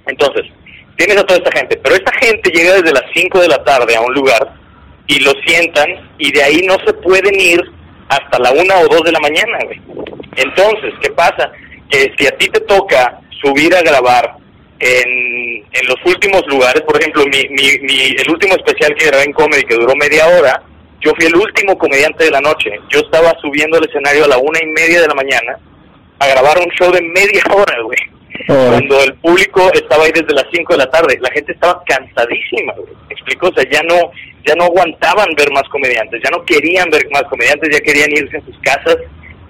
Entonces, 0.07 0.47
tienes 0.99 1.17
a 1.17 1.25
toda 1.25 1.39
esta 1.39 1.57
gente, 1.57 1.79
pero 1.83 1.95
esta 1.95 2.13
gente 2.21 2.51
llega 2.51 2.75
desde 2.75 2.93
las 2.93 3.05
5 3.15 3.41
de 3.41 3.49
la 3.49 3.63
tarde 3.65 3.95
a 3.95 4.01
un 4.01 4.13
lugar 4.13 4.53
y 5.07 5.21
lo 5.21 5.31
sientan 5.47 5.89
y 6.19 6.33
de 6.33 6.43
ahí 6.43 6.61
no 6.67 6.77
se 6.85 6.93
pueden 6.93 7.41
ir 7.41 7.63
hasta 8.09 8.39
la 8.41 8.51
1 8.51 8.63
o 8.81 8.89
2 8.89 9.03
de 9.05 9.13
la 9.13 9.21
mañana, 9.21 9.59
güey. 9.65 9.81
Entonces, 10.37 10.93
¿qué 11.01 11.11
pasa? 11.11 11.53
Que 11.89 12.13
si 12.19 12.27
a 12.27 12.37
ti 12.37 12.49
te 12.49 12.61
toca 12.61 13.21
subir 13.41 13.75
a 13.77 13.83
grabar 13.83 14.37
en, 14.81 15.65
en 15.71 15.87
los 15.87 15.97
últimos 16.05 16.43
lugares, 16.49 16.83
por 16.83 17.01
ejemplo, 17.01 17.25
mi, 17.27 17.49
mi, 17.51 17.79
mi, 17.81 18.15
el 18.19 18.31
último 18.31 18.55
especial 18.55 18.95
que 18.97 19.07
grabé 19.07 19.25
en 19.25 19.33
Comedy 19.33 19.65
que 19.65 19.77
duró 19.77 19.95
media 19.95 20.27
hora, 20.27 20.63
yo 21.01 21.13
fui 21.15 21.27
el 21.27 21.37
último 21.37 21.79
comediante 21.79 22.25
de 22.25 22.31
la 22.33 22.41
noche. 22.41 22.73
Yo 22.91 23.01
estaba 23.01 23.33
subiendo 23.41 23.79
al 23.79 23.89
escenario 23.89 24.25
a 24.25 24.29
la 24.29 24.39
una 24.39 24.59
y 24.61 24.67
media 24.67 25.01
de 25.01 25.07
la 25.07 25.15
mañana 25.15 25.59
a 26.19 26.27
grabar 26.27 26.59
un 26.59 26.71
show 26.73 26.91
de 26.91 27.03
media 27.03 27.43
hora, 27.55 27.81
güey. 27.83 27.99
Cuando 28.49 29.03
el 29.03 29.13
público 29.17 29.71
estaba 29.75 30.05
ahí 30.05 30.13
desde 30.13 30.33
las 30.33 30.47
5 30.51 30.73
de 30.73 30.79
la 30.79 30.91
tarde, 30.91 31.19
la 31.21 31.31
gente 31.33 31.53
estaba 31.53 31.83
cansadísima, 31.85 32.73
¿me 33.07 33.15
explico? 33.15 33.49
O 33.49 33.53
sea, 33.53 33.63
ya 33.71 33.83
no, 33.83 34.11
ya 34.47 34.55
no 34.55 34.65
aguantaban 34.65 35.29
ver 35.37 35.53
más 35.53 35.65
comediantes, 35.69 36.23
ya 36.25 36.31
no 36.31 36.43
querían 36.47 36.89
ver 36.89 37.07
más 37.11 37.25
comediantes, 37.25 37.69
ya 37.71 37.81
querían 37.81 38.11
irse 38.11 38.39
a 38.39 38.45
sus 38.47 38.59
casas 38.61 38.97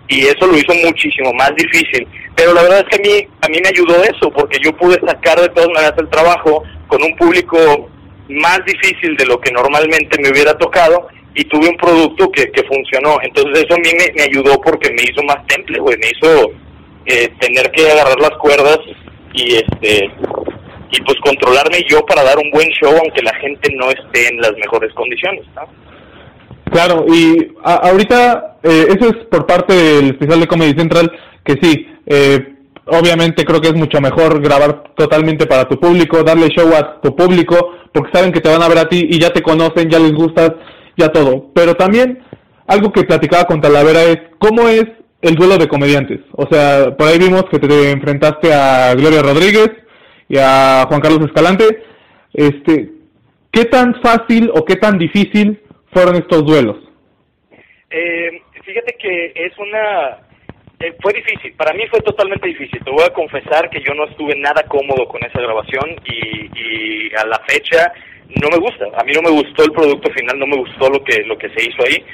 y 0.08 0.26
eso 0.26 0.48
lo 0.48 0.58
hizo 0.58 0.74
muchísimo 0.84 1.32
más 1.34 1.54
difícil. 1.54 2.08
Pero 2.34 2.52
la 2.52 2.62
verdad 2.62 2.80
es 2.80 2.86
que 2.86 2.96
a 2.96 3.06
mí, 3.06 3.28
a 3.42 3.48
mí 3.48 3.58
me 3.62 3.68
ayudó 3.68 4.02
eso, 4.02 4.32
porque 4.32 4.58
yo 4.64 4.76
pude 4.76 4.98
sacar 5.06 5.40
de 5.40 5.48
todas 5.50 5.68
maneras 5.68 5.94
el 5.96 6.08
trabajo 6.08 6.64
con 6.88 7.00
un 7.00 7.14
público 7.14 7.88
más 8.28 8.58
difícil 8.66 9.16
de 9.16 9.26
lo 9.26 9.40
que 9.40 9.52
normalmente 9.52 10.20
me 10.20 10.30
hubiera 10.30 10.58
tocado 10.58 11.06
y 11.36 11.44
tuve 11.44 11.68
un 11.68 11.76
producto 11.76 12.32
que, 12.32 12.50
que 12.50 12.64
funcionó. 12.64 13.18
Entonces 13.22 13.64
eso 13.64 13.74
a 13.74 13.78
mí 13.78 13.90
me, 13.96 14.12
me 14.16 14.22
ayudó 14.22 14.60
porque 14.60 14.90
me 14.90 15.04
hizo 15.04 15.22
más 15.22 15.46
temple, 15.46 15.78
güey, 15.78 15.96
me 15.98 16.10
hizo 16.10 16.50
eh, 17.08 17.32
tener 17.40 17.70
que 17.70 17.90
agarrar 17.90 18.20
las 18.20 18.38
cuerdas 18.38 18.78
y 19.32 19.54
este 19.54 20.10
y 20.90 21.00
pues 21.02 21.16
controlarme 21.22 21.84
yo 21.88 22.04
para 22.06 22.22
dar 22.22 22.38
un 22.38 22.50
buen 22.50 22.68
show 22.70 22.90
aunque 22.90 23.22
la 23.22 23.34
gente 23.36 23.70
no 23.74 23.90
esté 23.90 24.28
en 24.28 24.40
las 24.40 24.52
mejores 24.52 24.92
condiciones. 24.94 25.44
Claro, 26.70 27.06
y 27.08 27.52
ahorita 27.62 28.58
eh, 28.62 28.86
eso 28.88 29.08
es 29.08 29.24
por 29.30 29.46
parte 29.46 29.74
del 29.74 30.10
especial 30.10 30.40
de 30.40 30.46
Comedy 30.46 30.78
Central, 30.78 31.10
que 31.44 31.54
sí, 31.62 31.86
eh, 32.06 32.56
obviamente 32.86 33.44
creo 33.44 33.60
que 33.60 33.68
es 33.68 33.74
mucho 33.74 34.00
mejor 34.00 34.42
grabar 34.42 34.84
totalmente 34.94 35.46
para 35.46 35.66
tu 35.66 35.80
público, 35.80 36.22
darle 36.22 36.48
show 36.48 36.70
a 36.74 37.00
tu 37.00 37.14
público, 37.16 37.74
porque 37.92 38.10
saben 38.12 38.32
que 38.32 38.40
te 38.40 38.50
van 38.50 38.62
a 38.62 38.68
ver 38.68 38.78
a 38.78 38.88
ti 38.88 39.06
y 39.08 39.18
ya 39.18 39.30
te 39.30 39.42
conocen, 39.42 39.88
ya 39.88 39.98
les 39.98 40.12
gustas, 40.12 40.52
ya 40.96 41.08
todo. 41.08 41.46
Pero 41.54 41.74
también 41.74 42.22
algo 42.66 42.92
que 42.92 43.04
platicaba 43.04 43.44
con 43.44 43.60
Talavera 43.60 44.02
es 44.02 44.18
cómo 44.38 44.68
es 44.68 44.84
el 45.20 45.34
duelo 45.34 45.56
de 45.58 45.68
comediantes. 45.68 46.20
O 46.32 46.46
sea, 46.46 46.96
por 46.96 47.08
ahí 47.08 47.18
vimos 47.18 47.44
que 47.50 47.58
te 47.58 47.90
enfrentaste 47.90 48.52
a 48.52 48.94
Gloria 48.94 49.22
Rodríguez 49.22 49.70
y 50.28 50.38
a 50.38 50.84
Juan 50.88 51.00
Carlos 51.00 51.26
Escalante. 51.26 51.82
Este, 52.32 52.90
¿Qué 53.50 53.64
tan 53.64 54.00
fácil 54.02 54.50
o 54.54 54.64
qué 54.64 54.76
tan 54.76 54.98
difícil 54.98 55.60
fueron 55.92 56.16
estos 56.16 56.44
duelos? 56.44 56.76
Eh, 57.90 58.42
fíjate 58.64 58.96
que 59.00 59.32
es 59.34 59.58
una... 59.58 60.18
Eh, 60.80 60.94
fue 61.02 61.12
difícil, 61.12 61.52
para 61.54 61.72
mí 61.72 61.82
fue 61.90 62.00
totalmente 62.02 62.46
difícil. 62.46 62.80
Te 62.84 62.90
voy 62.90 63.02
a 63.02 63.12
confesar 63.12 63.68
que 63.68 63.80
yo 63.80 63.94
no 63.94 64.04
estuve 64.04 64.36
nada 64.36 64.62
cómodo 64.68 65.08
con 65.08 65.24
esa 65.24 65.40
grabación 65.40 65.96
y, 66.04 66.50
y 66.54 67.14
a 67.16 67.26
la 67.26 67.40
fecha 67.48 67.92
no 68.40 68.48
me 68.48 68.58
gusta. 68.58 68.84
A 68.96 69.02
mí 69.02 69.12
no 69.12 69.22
me 69.22 69.30
gustó 69.30 69.64
el 69.64 69.72
producto 69.72 70.08
final, 70.12 70.38
no 70.38 70.46
me 70.46 70.56
gustó 70.56 70.88
lo 70.88 71.02
que 71.02 71.24
lo 71.24 71.36
que 71.36 71.48
se 71.50 71.68
hizo 71.68 71.82
ahí. 71.82 72.04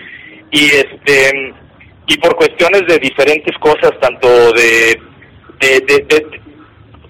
Y 0.51 0.65
este 0.67 1.53
y 2.07 2.17
por 2.19 2.37
cuestiones 2.37 2.87
de 2.87 2.99
diferentes 2.99 3.57
cosas, 3.59 3.93
tanto 4.01 4.29
de, 4.53 5.01
de, 5.61 6.27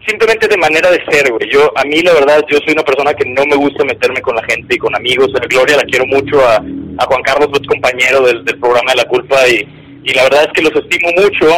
simplemente 0.06 0.46
de 0.46 0.56
manera 0.56 0.90
de 0.90 1.04
ser, 1.10 1.30
güey. 1.30 1.50
Yo, 1.50 1.72
a 1.76 1.84
mí 1.84 2.00
la 2.02 2.14
verdad, 2.14 2.44
yo 2.48 2.58
soy 2.58 2.72
una 2.74 2.84
persona 2.84 3.14
que 3.14 3.28
no 3.28 3.44
me 3.46 3.56
gusta 3.56 3.84
meterme 3.84 4.20
con 4.20 4.36
la 4.36 4.44
gente 4.44 4.74
y 4.74 4.78
con 4.78 4.94
amigos. 4.94 5.30
A 5.34 5.46
Gloria 5.46 5.76
la 5.76 5.84
quiero 5.84 6.06
mucho, 6.06 6.40
a, 6.46 6.56
a 6.56 7.06
Juan 7.06 7.22
Carlos, 7.22 7.48
es 7.60 7.66
compañero 7.66 8.20
del, 8.22 8.44
del 8.44 8.58
programa 8.58 8.92
de 8.92 8.96
La 8.98 9.08
Culpa, 9.08 9.36
y, 9.48 9.66
y 10.04 10.14
la 10.14 10.24
verdad 10.24 10.44
es 10.44 10.52
que 10.52 10.62
los 10.62 10.76
estimo 10.76 11.10
mucho. 11.16 11.48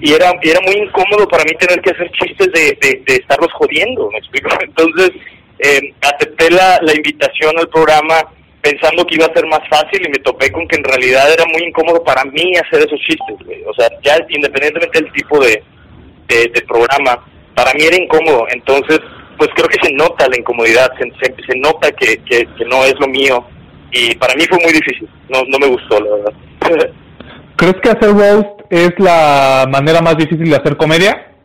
Y 0.00 0.12
era, 0.12 0.32
era 0.42 0.60
muy 0.60 0.74
incómodo 0.74 1.26
para 1.26 1.44
mí 1.44 1.52
tener 1.58 1.80
que 1.80 1.90
hacer 1.90 2.10
chistes 2.12 2.52
de, 2.52 2.78
de, 2.82 3.02
de 3.06 3.14
estarlos 3.14 3.50
jodiendo, 3.54 4.10
¿me 4.10 4.18
explico? 4.18 4.50
Entonces, 4.60 5.10
eh, 5.58 5.80
acepté 6.02 6.50
la, 6.50 6.78
la 6.82 6.94
invitación 6.94 7.58
al 7.58 7.68
programa 7.68 8.16
pensando 8.66 9.06
que 9.06 9.14
iba 9.14 9.26
a 9.26 9.34
ser 9.34 9.46
más 9.46 9.60
fácil 9.70 10.02
y 10.04 10.10
me 10.10 10.18
topé 10.18 10.50
con 10.50 10.66
que 10.66 10.76
en 10.76 10.84
realidad 10.84 11.32
era 11.32 11.44
muy 11.46 11.62
incómodo 11.68 12.02
para 12.02 12.24
mí 12.24 12.52
hacer 12.56 12.80
esos 12.80 12.98
chistes, 13.00 13.36
O 13.64 13.74
sea, 13.74 13.88
ya 14.02 14.16
independientemente 14.28 15.00
del 15.00 15.12
tipo 15.12 15.38
de, 15.38 15.62
de, 16.26 16.62
programa, 16.66 17.24
para 17.54 17.72
mí 17.74 17.84
era 17.84 17.96
incómodo. 17.96 18.46
Entonces, 18.50 18.98
pues 19.38 19.50
creo 19.54 19.68
que 19.68 19.78
se 19.86 19.92
nota 19.92 20.28
la 20.28 20.36
incomodidad, 20.36 20.90
se, 20.98 21.58
nota 21.58 21.92
que, 21.92 22.16
que, 22.24 22.46
no 22.66 22.84
es 22.84 22.94
lo 22.98 23.06
mío. 23.06 23.46
Y 23.92 24.16
para 24.16 24.34
mí 24.34 24.42
fue 24.48 24.58
muy 24.58 24.72
difícil, 24.72 25.08
no, 25.28 25.44
no 25.46 25.58
me 25.58 25.68
gustó, 25.68 26.00
la 26.00 26.16
verdad. 26.16 26.90
¿Crees 27.56 27.76
que 27.82 27.90
hacer 27.90 28.10
roast 28.10 28.60
es 28.70 28.90
la 28.98 29.66
manera 29.70 30.02
más 30.02 30.16
difícil 30.16 30.50
de 30.50 30.56
hacer 30.56 30.76
comedia? 30.76 31.35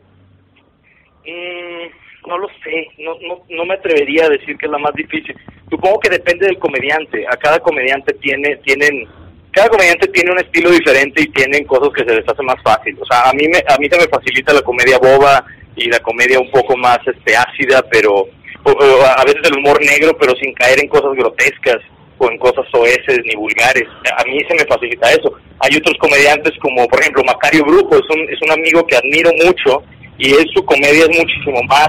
No 2.26 2.38
lo 2.38 2.48
sé, 2.62 2.88
no, 2.98 3.14
no, 3.20 3.42
no 3.48 3.64
me 3.64 3.74
atrevería 3.74 4.26
a 4.26 4.30
decir 4.30 4.56
que 4.56 4.66
es 4.66 4.72
la 4.72 4.78
más 4.78 4.94
difícil. 4.94 5.34
Supongo 5.70 6.00
que 6.00 6.10
depende 6.10 6.46
del 6.46 6.58
comediante. 6.58 7.24
A 7.28 7.36
cada 7.36 7.58
comediante 7.58 8.12
tiene, 8.14 8.56
tienen, 8.56 9.08
cada 9.52 9.68
comediante 9.68 10.08
tiene 10.08 10.32
un 10.32 10.38
estilo 10.38 10.70
diferente 10.70 11.22
y 11.22 11.32
tienen 11.32 11.64
cosas 11.64 11.90
que 11.94 12.04
se 12.04 12.14
les 12.14 12.28
hace 12.28 12.42
más 12.42 12.60
fácil. 12.62 12.96
O 13.00 13.06
sea, 13.06 13.30
a 13.30 13.32
mí 13.32 13.46
me, 13.48 13.58
a 13.66 13.78
mí 13.78 13.88
se 13.90 13.98
me 13.98 14.08
facilita 14.08 14.52
la 14.52 14.62
comedia 14.62 14.98
boba 14.98 15.44
y 15.76 15.88
la 15.88 15.98
comedia 16.00 16.38
un 16.38 16.50
poco 16.50 16.76
más, 16.76 16.98
este, 17.06 17.36
ácida, 17.36 17.82
pero 17.90 18.26
a 18.64 19.24
veces 19.24 19.40
el 19.44 19.58
humor 19.58 19.80
negro, 19.84 20.16
pero 20.20 20.36
sin 20.36 20.52
caer 20.54 20.78
en 20.80 20.88
cosas 20.88 21.12
grotescas 21.16 21.78
o 22.18 22.30
en 22.30 22.38
cosas 22.38 22.64
soeces 22.70 23.18
ni 23.24 23.34
vulgares. 23.34 23.88
A 24.16 24.24
mí 24.24 24.38
se 24.46 24.54
me 24.54 24.64
facilita 24.66 25.10
eso. 25.10 25.32
Hay 25.58 25.76
otros 25.76 25.96
comediantes 25.98 26.52
como, 26.60 26.86
por 26.86 27.00
ejemplo, 27.00 27.24
Macario 27.24 27.64
Brujo, 27.64 27.96
es 27.96 28.16
un, 28.16 28.20
es 28.30 28.40
un 28.42 28.52
amigo 28.52 28.86
que 28.86 28.96
admiro 28.96 29.30
mucho 29.44 29.82
y 30.18 30.30
es, 30.34 30.44
su 30.54 30.64
comedia 30.64 31.04
es 31.08 31.18
muchísimo 31.18 31.62
más 31.64 31.88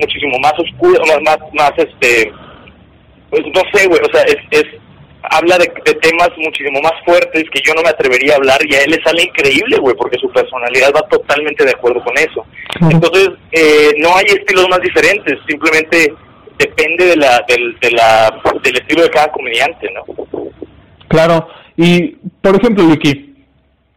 muchísimo 0.00 0.38
más 0.40 0.54
oscuro, 0.58 1.00
más, 1.06 1.20
más, 1.22 1.38
más 1.54 1.72
este, 1.76 2.32
pues 3.30 3.42
no 3.54 3.62
sé, 3.72 3.86
güey, 3.88 4.00
o 4.00 4.12
sea, 4.12 4.22
es, 4.22 4.36
es 4.50 4.64
habla 5.30 5.58
de, 5.58 5.66
temas 5.94 6.30
muchísimo 6.36 6.80
más 6.80 6.92
fuertes 7.04 7.44
que 7.50 7.60
yo 7.64 7.74
no 7.74 7.82
me 7.82 7.88
atrevería 7.88 8.34
a 8.34 8.36
hablar 8.36 8.60
y 8.64 8.74
a 8.74 8.82
él 8.82 8.90
le 8.90 9.02
sale 9.02 9.22
increíble, 9.22 9.78
güey, 9.78 9.94
porque 9.96 10.18
su 10.18 10.30
personalidad 10.30 10.92
va 10.94 11.02
totalmente 11.08 11.64
de 11.64 11.72
acuerdo 11.72 12.02
con 12.04 12.16
eso. 12.18 12.44
Entonces, 12.90 13.30
eh, 13.52 13.92
no 13.98 14.16
hay 14.16 14.26
estilos 14.26 14.68
más 14.68 14.80
diferentes, 14.80 15.38
simplemente 15.48 16.12
depende 16.58 17.06
de 17.06 17.16
la, 17.16 17.44
del, 17.48 17.76
de 17.80 17.90
la, 17.90 18.40
del 18.62 18.76
estilo 18.76 19.02
de 19.02 19.10
cada 19.10 19.32
comediante, 19.32 19.88
¿no? 19.92 20.04
Claro, 21.08 21.48
y 21.76 22.16
por 22.40 22.56
ejemplo, 22.56 22.86
Vicky, 22.86 23.34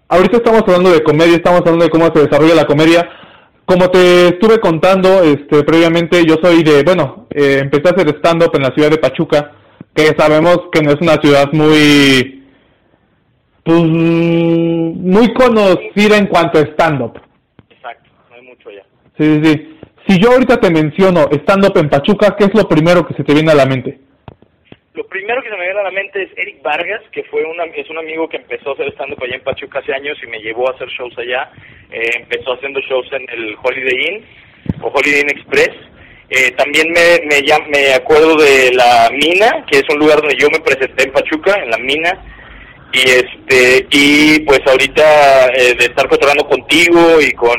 ahorita 0.08 0.38
estamos 0.38 0.62
hablando 0.64 0.92
de 0.92 1.04
comedia, 1.04 1.36
estamos 1.36 1.62
hablando 1.62 1.86
de 1.86 1.92
cómo 1.92 2.12
se 2.14 2.26
desarrolla 2.26 2.56
la 2.56 2.66
comedia, 2.66 3.10
como 3.70 3.92
te 3.92 4.30
estuve 4.30 4.60
contando 4.60 5.22
este, 5.22 5.64
previamente, 5.64 6.26
yo 6.26 6.38
soy 6.42 6.64
de, 6.64 6.82
bueno, 6.82 7.28
eh, 7.30 7.60
empecé 7.62 7.90
a 7.90 7.92
hacer 7.92 8.18
stand-up 8.18 8.50
en 8.56 8.64
la 8.64 8.74
ciudad 8.74 8.90
de 8.90 8.98
Pachuca, 8.98 9.52
que 9.94 10.08
sabemos 10.18 10.58
que 10.72 10.82
no 10.82 10.90
es 10.90 11.00
una 11.00 11.22
ciudad 11.22 11.54
muy, 11.54 12.46
pues, 13.64 13.84
muy 13.84 15.32
conocida 15.36 16.18
en 16.18 16.26
cuanto 16.26 16.58
a 16.58 16.64
stand-up. 16.64 17.22
Exacto, 17.70 18.10
no 18.32 18.36
hay 18.38 18.42
mucho 18.42 18.70
allá. 18.70 18.86
Sí, 19.20 19.36
sí, 19.36 19.42
sí. 19.44 19.78
Si 20.08 20.20
yo 20.20 20.32
ahorita 20.32 20.58
te 20.58 20.72
menciono 20.72 21.30
stand-up 21.32 21.78
en 21.78 21.90
Pachuca, 21.90 22.36
¿qué 22.40 22.46
es 22.46 22.54
lo 22.56 22.68
primero 22.68 23.06
que 23.06 23.14
se 23.14 23.24
te 23.24 23.36
viene 23.36 23.52
a 23.52 23.56
la 23.56 23.68
mente? 23.68 24.00
Lo 25.00 25.08
primero 25.08 25.42
que 25.42 25.48
se 25.48 25.56
me 25.56 25.64
viene 25.64 25.80
a 25.80 25.84
la 25.84 25.92
mente 25.92 26.24
es 26.24 26.30
Eric 26.36 26.62
Vargas, 26.62 27.02
que 27.14 27.24
fue 27.24 27.46
una, 27.46 27.64
es 27.64 27.90
un 27.90 27.98
amigo 27.98 28.28
que 28.28 28.36
empezó 28.36 28.72
a 28.72 28.74
hacer 28.74 28.92
stand-up 28.92 29.24
allá 29.24 29.36
en 29.36 29.44
Pachuca 29.44 29.80
hace 29.80 29.94
años 29.94 30.18
y 30.22 30.28
me 30.28 30.42
llevó 30.42 30.68
a 30.68 30.76
hacer 30.76 30.90
shows 30.90 31.18
allá. 31.18 31.50
Eh, 31.90 32.10
empezó 32.18 32.52
haciendo 32.52 32.82
shows 32.82 33.08
en 33.14 33.26
el 33.30 33.56
Holiday 33.64 34.08
Inn 34.10 34.26
o 34.82 34.90
Holiday 34.90 35.22
Inn 35.22 35.30
Express. 35.30 35.72
Eh, 36.30 36.52
también 36.58 36.92
me, 36.92 37.26
me, 37.28 37.42
me 37.70 37.94
acuerdo 37.94 38.36
de 38.44 38.74
La 38.74 39.10
Mina, 39.14 39.66
que 39.72 39.78
es 39.78 39.86
un 39.90 40.00
lugar 40.00 40.20
donde 40.20 40.36
yo 40.36 40.50
me 40.50 40.60
presenté 40.60 41.06
en 41.06 41.14
Pachuca, 41.14 41.56
en 41.64 41.72
La 41.72 41.78
Mina. 41.78 42.12
y 42.92 43.00
este 43.00 43.88
y 43.92 44.42
pues 44.42 44.60
ahorita 44.68 45.48
eh, 45.54 45.76
de 45.80 45.86
estar 45.86 46.10
cotorreando 46.10 46.46
contigo 46.46 47.22
y 47.22 47.32
con 47.32 47.58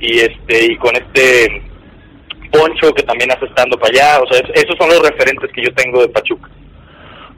y 0.00 0.18
este 0.18 0.72
y 0.72 0.76
con 0.78 0.96
este 0.96 1.62
Poncho 2.50 2.92
que 2.92 3.04
también 3.04 3.30
hace 3.30 3.44
estando 3.44 3.78
para 3.78 3.92
allá, 3.92 4.20
o 4.20 4.32
sea, 4.32 4.40
esos 4.54 4.76
son 4.76 4.88
los 4.88 5.08
referentes 5.08 5.50
que 5.52 5.62
yo 5.62 5.72
tengo 5.74 6.00
de 6.00 6.08
Pachuca. 6.08 6.55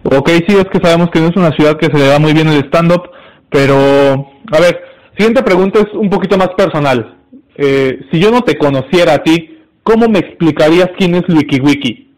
Ok, 0.05 0.29
sí, 0.47 0.57
es 0.57 0.67
que 0.67 0.79
sabemos 0.83 1.11
que 1.11 1.21
no 1.21 1.29
es 1.29 1.37
una 1.37 1.51
ciudad 1.53 1.77
que 1.77 1.87
se 1.87 1.99
le 1.99 2.07
da 2.07 2.19
muy 2.19 2.33
bien 2.33 2.49
el 2.49 2.65
stand-up, 2.67 3.11
pero, 3.51 3.75
a 3.77 4.61
ver, 4.61 4.83
siguiente 5.17 5.43
pregunta 5.43 5.81
es 5.81 5.93
un 5.93 6.09
poquito 6.09 6.39
más 6.39 6.49
personal. 6.57 7.17
Eh, 7.57 7.99
si 8.11 8.21
yo 8.21 8.31
no 8.31 8.43
te 8.43 8.57
conociera 8.57 9.15
a 9.15 9.23
ti, 9.23 9.59
¿cómo 9.83 10.09
me 10.09 10.21
explicarías 10.21 10.91
quién 10.97 11.17
es 11.17 11.29
WikiWiki? 11.29 12.09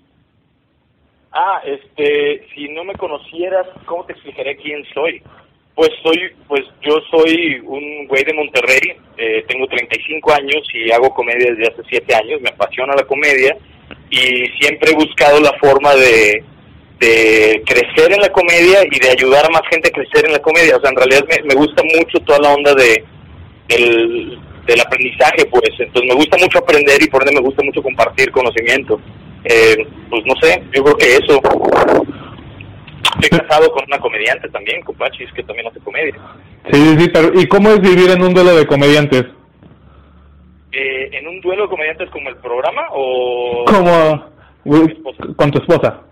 Ah, 1.33 1.63
este, 1.65 2.47
si 2.55 2.69
no 2.69 2.85
me 2.85 2.95
conocieras, 2.95 3.67
¿cómo 3.87 4.05
te 4.05 4.13
explicaré 4.13 4.57
quién 4.57 4.85
soy? 4.93 5.23
Pues 5.75 5.91
soy, 6.03 6.19
pues 6.47 6.63
yo 6.83 6.99
soy 7.11 7.61
un 7.65 8.07
güey 8.09 8.25
de 8.25 8.35
Monterrey, 8.35 8.99
eh, 9.17 9.45
tengo 9.49 9.67
35 9.69 10.33
años 10.33 10.63
y 10.75 10.91
hago 10.91 11.15
comedia 11.15 11.55
desde 11.55 11.73
hace 11.73 11.83
7 11.89 12.15
años, 12.15 12.41
me 12.43 12.51
apasiona 12.51 12.95
la 12.95 13.05
comedia 13.05 13.57
y 14.11 14.47
siempre 14.61 14.91
he 14.91 14.95
buscado 14.95 15.41
la 15.41 15.53
forma 15.61 15.95
de, 15.95 16.45
de 17.01 17.63
crecer 17.67 18.13
en 18.13 18.21
la 18.21 18.29
comedia 18.31 18.85
y 18.85 18.99
de 19.01 19.11
ayudar 19.11 19.47
a 19.47 19.51
más 19.51 19.63
gente 19.71 19.89
a 19.89 19.93
crecer 19.93 20.27
en 20.27 20.33
la 20.33 20.39
comedia. 20.39 20.77
O 20.77 20.81
sea, 20.81 20.91
en 20.91 20.97
realidad 20.97 21.25
me, 21.29 21.49
me 21.49 21.55
gusta 21.55 21.83
mucho 21.83 22.19
toda 22.25 22.39
la 22.39 22.55
onda 22.55 22.75
de 22.75 23.03
del, 23.69 24.39
del 24.67 24.81
aprendizaje, 24.81 25.47
pues. 25.51 25.71
Entonces 25.79 26.09
me 26.09 26.15
gusta 26.15 26.37
mucho 26.39 26.59
aprender 26.59 27.03
y 27.03 27.09
por 27.09 27.23
ende 27.23 27.41
me 27.41 27.47
gusta 27.47 27.63
mucho 27.65 27.83
compartir 27.83 28.31
conocimiento. 28.31 29.01
Eh, 29.45 29.77
pues 30.11 30.23
no 30.27 30.35
sé, 30.43 30.63
yo 30.73 30.85
creo 30.85 30.97
que 30.97 31.15
eso. 31.15 31.41
Estoy 33.21 33.39
casado 33.39 33.71
con 33.73 33.85
una 33.87 33.99
comediante 33.99 34.49
también, 34.51 34.83
con 34.83 34.95
Pachis, 34.97 35.33
que 35.33 35.43
también 35.43 35.67
hace 35.69 35.81
comedia. 35.81 36.15
Sí, 36.71 36.97
sí, 36.99 37.11
pero 37.13 37.33
¿y 37.39 37.47
cómo 37.47 37.71
es 37.71 37.81
vivir 37.81 38.11
en 38.11 38.23
un 38.23 38.35
duelo 38.35 38.55
de 38.55 38.67
comediantes? 38.67 39.25
Eh, 40.73 41.09
¿En 41.13 41.27
un 41.27 41.41
duelo 41.41 41.65
de 41.65 41.69
comediantes 41.69 42.11
como 42.11 42.29
el 42.29 42.37
programa 42.37 42.83
o...? 42.93 43.65
Como 43.67 44.31
con 45.37 45.51
tu 45.51 45.59
esposa. 45.59 46.03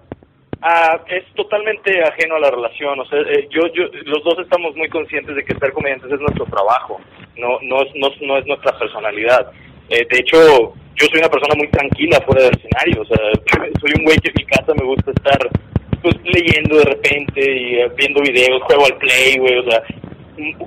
Ah, 0.60 1.00
es 1.06 1.24
totalmente 1.34 2.02
ajeno 2.02 2.34
a 2.34 2.40
la 2.40 2.50
relación. 2.50 2.98
O 2.98 3.04
sea, 3.06 3.20
eh, 3.20 3.46
yo, 3.50 3.62
yo, 3.72 3.84
los 4.06 4.24
dos 4.24 4.38
estamos 4.40 4.74
muy 4.74 4.88
conscientes 4.88 5.36
de 5.36 5.44
que 5.44 5.54
ser 5.54 5.72
comediantes 5.72 6.10
es 6.10 6.20
nuestro 6.20 6.46
trabajo, 6.46 7.00
no, 7.36 7.58
no, 7.62 7.82
es, 7.82 7.94
no, 7.94 8.38
es 8.38 8.46
nuestra 8.46 8.76
personalidad. 8.76 9.52
Eh, 9.88 10.06
de 10.10 10.18
hecho, 10.18 10.74
yo 10.96 11.06
soy 11.06 11.20
una 11.20 11.30
persona 11.30 11.54
muy 11.56 11.68
tranquila 11.68 12.20
fuera 12.26 12.42
del 12.42 12.58
escenario. 12.58 13.02
O 13.02 13.06
sea, 13.06 13.18
soy 13.80 13.92
un 13.98 14.04
güey 14.04 14.18
que 14.18 14.30
en 14.30 14.34
mi 14.36 14.44
casa 14.46 14.74
me 14.74 14.84
gusta 14.84 15.12
estar 15.12 15.38
pues 16.02 16.14
leyendo 16.24 16.76
de 16.78 16.84
repente 16.84 17.40
y 17.40 17.74
eh, 17.76 17.90
viendo 17.96 18.20
videos, 18.20 18.62
juego 18.62 18.86
al 18.86 18.98
play, 18.98 19.36
güey. 19.38 19.58
O 19.58 19.70
sea, 19.70 19.82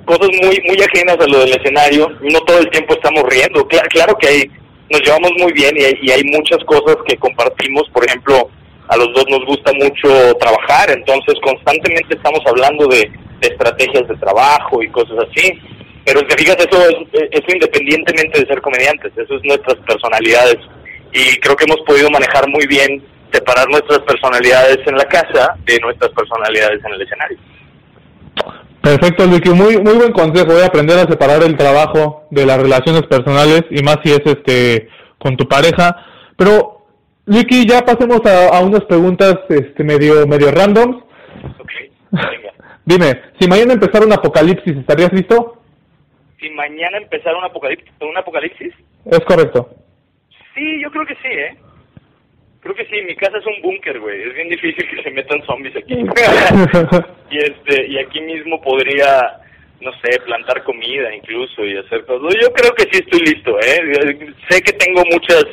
cosas 0.06 0.28
muy 0.42 0.58
muy 0.66 0.76
ajenas 0.80 1.18
a 1.20 1.28
lo 1.28 1.40
del 1.40 1.52
escenario. 1.52 2.08
No 2.22 2.40
todo 2.40 2.60
el 2.60 2.70
tiempo 2.70 2.94
estamos 2.94 3.24
riendo. 3.24 3.68
Claro 3.68 4.16
que 4.16 4.26
hay, 4.26 4.50
nos 4.88 5.02
llevamos 5.02 5.32
muy 5.38 5.52
bien 5.52 5.76
y 5.76 5.84
hay, 5.84 5.98
y 6.00 6.10
hay 6.10 6.24
muchas 6.24 6.64
cosas 6.64 6.96
que 7.06 7.16
compartimos. 7.18 7.88
Por 7.90 8.06
ejemplo 8.06 8.48
a 8.92 8.96
los 8.96 9.08
dos 9.14 9.24
nos 9.30 9.44
gusta 9.46 9.72
mucho 9.72 10.34
trabajar, 10.38 10.90
entonces 10.90 11.34
constantemente 11.42 12.14
estamos 12.14 12.40
hablando 12.46 12.86
de, 12.88 13.10
estrategias 13.40 14.06
de 14.06 14.14
trabajo 14.16 14.82
y 14.82 14.88
cosas 14.90 15.16
así. 15.28 15.58
Pero 16.04 16.20
te 16.28 16.36
fijas, 16.36 16.56
eso 16.58 16.78
es, 16.88 17.28
eso 17.30 17.46
independientemente 17.52 18.40
de 18.40 18.46
ser 18.46 18.60
comediantes, 18.60 19.12
eso 19.16 19.34
es 19.34 19.42
nuestras 19.44 19.76
personalidades. 19.86 20.58
Y 21.12 21.40
creo 21.40 21.56
que 21.56 21.64
hemos 21.64 21.80
podido 21.86 22.08
manejar 22.10 22.48
muy 22.48 22.66
bien, 22.66 23.02
separar 23.32 23.66
nuestras 23.68 24.00
personalidades 24.00 24.78
en 24.86 24.94
la 24.94 25.04
casa 25.06 25.56
de 25.64 25.80
nuestras 25.80 26.12
personalidades 26.12 26.84
en 26.84 26.92
el 26.92 27.02
escenario. 27.02 27.38
Perfecto, 28.82 29.26
Luis, 29.26 29.46
muy 29.46 29.78
muy 29.78 29.94
buen 29.94 30.12
consejo. 30.12 30.52
Voy 30.52 30.62
a 30.62 30.66
aprender 30.66 30.98
a 30.98 31.10
separar 31.10 31.42
el 31.42 31.56
trabajo 31.56 32.24
de 32.30 32.46
las 32.46 32.60
relaciones 32.60 33.02
personales 33.02 33.62
y 33.70 33.82
más 33.82 33.98
si 34.04 34.12
es 34.12 34.22
este 34.24 34.88
con 35.18 35.36
tu 35.36 35.48
pareja. 35.48 35.96
Pero 36.36 36.81
Luiki, 37.24 37.66
ya 37.68 37.82
pasemos 37.82 38.20
a, 38.26 38.60
unas 38.62 38.84
preguntas 38.84 39.38
este, 39.48 39.84
medio 39.84 40.26
medio 40.26 40.50
random. 40.50 41.02
Dime, 42.84 43.22
si 43.38 43.48
mañana 43.48 43.74
empezara 43.74 44.04
un 44.04 44.12
apocalipsis, 44.12 44.76
¿estarías 44.76 45.12
listo? 45.12 45.62
Si 46.40 46.50
mañana 46.50 46.98
empezara 46.98 47.38
un 47.38 47.44
apocalipsis, 47.44 47.92
un 48.00 48.16
apocalipsis? 48.16 48.74
Es 49.04 49.20
correcto. 49.20 49.70
Sí, 50.54 50.82
yo 50.82 50.90
creo 50.90 51.06
que 51.06 51.14
sí, 51.14 51.28
¿eh? 51.28 51.56
Creo 52.60 52.74
que 52.74 52.86
sí, 52.86 53.00
mi 53.06 53.14
casa 53.14 53.38
es 53.38 53.46
un 53.46 53.62
búnker, 53.62 54.00
güey. 54.00 54.22
Es 54.22 54.34
bien 54.34 54.48
difícil 54.48 54.88
que 54.88 55.02
se 55.02 55.10
metan 55.10 55.42
zombies 55.44 55.76
aquí. 55.76 55.94
y 57.30 57.38
este 57.38 57.86
y 57.86 57.98
aquí 57.98 58.20
mismo 58.20 58.60
podría, 58.60 59.40
no 59.80 59.92
sé, 60.02 60.18
plantar 60.24 60.64
comida 60.64 61.14
incluso 61.14 61.64
y 61.64 61.76
hacer 61.76 62.04
cosas. 62.04 62.34
Yo 62.42 62.52
creo 62.52 62.72
que 62.74 62.88
sí 62.90 63.00
estoy 63.04 63.20
listo, 63.20 63.58
¿eh? 63.60 64.34
Sé 64.48 64.60
que 64.62 64.72
tengo 64.72 65.02
muchas 65.12 65.44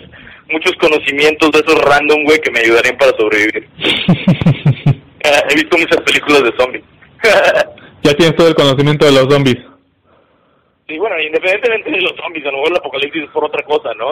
muchos 0.52 0.74
conocimientos 0.80 1.52
de 1.52 1.60
esos 1.60 1.82
random, 1.84 2.24
güey, 2.24 2.40
que 2.40 2.52
me 2.52 2.60
ayudarían 2.60 2.98
para 2.98 3.12
sobrevivir. 3.18 3.68
He 5.50 5.56
visto 5.56 5.78
muchas 5.78 6.02
películas 6.02 6.44
de 6.44 6.52
zombies. 6.58 6.84
ya 8.04 8.14
tienes 8.14 8.36
todo 8.36 8.48
el 8.48 8.56
conocimiento 8.56 9.06
de 9.06 9.12
los 9.12 9.34
zombies. 9.34 9.58
Sí, 10.88 10.98
bueno, 10.98 11.20
independientemente 11.22 11.92
de 11.92 12.02
los 12.02 12.16
zombies, 12.16 12.46
a 12.46 12.52
lo 12.52 12.58
mejor 12.58 12.72
el 12.72 12.78
apocalipsis 12.78 13.24
es 13.24 13.30
por 13.30 13.46
otra 13.46 13.64
cosa, 13.64 13.94
¿no? 13.94 14.08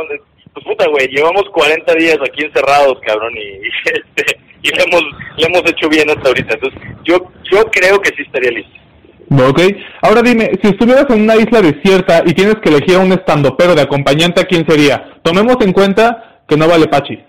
Pues 0.54 0.66
puta, 0.66 0.88
güey, 0.88 1.08
llevamos 1.08 1.44
40 1.52 1.94
días 1.96 2.18
aquí 2.22 2.44
encerrados, 2.46 3.00
cabrón, 3.02 3.34
y, 3.38 3.68
este, 3.86 4.40
y 4.62 4.70
le 4.70 4.84
hemos, 4.84 5.02
le 5.38 5.48
hemos 5.48 5.72
hecho 5.72 5.90
bien 5.90 6.10
hasta 6.10 6.28
ahorita. 6.28 6.54
Entonces, 6.54 6.80
yo, 7.04 7.18
yo 7.52 7.64
creo 7.72 8.00
que 8.00 8.10
sí 8.16 8.22
estaría 8.22 8.52
listo. 8.52 8.87
Ok. 9.30 9.60
Ahora 10.02 10.22
dime, 10.22 10.52
si 10.62 10.70
estuvieras 10.70 11.06
en 11.10 11.24
una 11.24 11.36
isla 11.36 11.62
desierta 11.62 12.24
y 12.26 12.34
tienes 12.34 12.56
que 12.56 12.70
elegir 12.70 12.96
a 12.96 13.00
un 13.00 13.12
estandopero 13.12 13.76
de 13.76 13.82
acompañante, 13.82 14.42
¿a 14.42 14.46
quién 14.46 14.66
sería? 14.68 15.20
Tomemos 15.22 15.58
en 15.62 15.74
cuenta 15.74 16.44
que 16.48 16.56
no 16.56 16.68
vale 16.68 16.88
Pachis. 16.88 17.20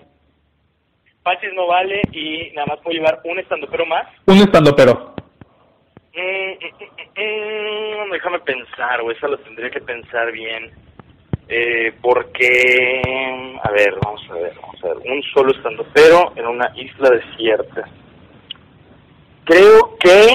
Pachis 1.23 1.53
no 1.53 1.67
vale 1.67 2.01
y 2.13 2.51
nada 2.55 2.67
más 2.67 2.79
puedo 2.79 2.97
llevar 2.97 3.19
un 3.25 3.39
estandopero 3.39 3.85
más. 3.85 4.07
Un 4.25 4.37
estandopero. 4.37 5.13
Mm, 6.15 6.51
mm, 6.51 8.07
mm, 8.07 8.11
déjame 8.11 8.39
pensar, 8.39 9.01
o 9.01 9.11
esa 9.11 9.27
lo 9.27 9.37
tendría 9.39 9.69
que 9.69 9.81
pensar 9.81 10.31
bien. 10.31 10.71
Eh, 11.49 11.93
porque, 12.01 13.01
a 13.63 13.71
ver, 13.71 13.95
vamos 14.03 14.21
a 14.29 14.33
ver, 14.35 14.53
vamos 14.61 14.83
a 14.83 14.87
ver. 14.87 14.97
Un 14.97 15.21
solo 15.33 15.51
estandopero 15.51 16.31
en 16.35 16.47
una 16.47 16.71
isla 16.75 17.09
desierta. 17.09 17.89
Creo 19.45 19.97
que 19.99 20.27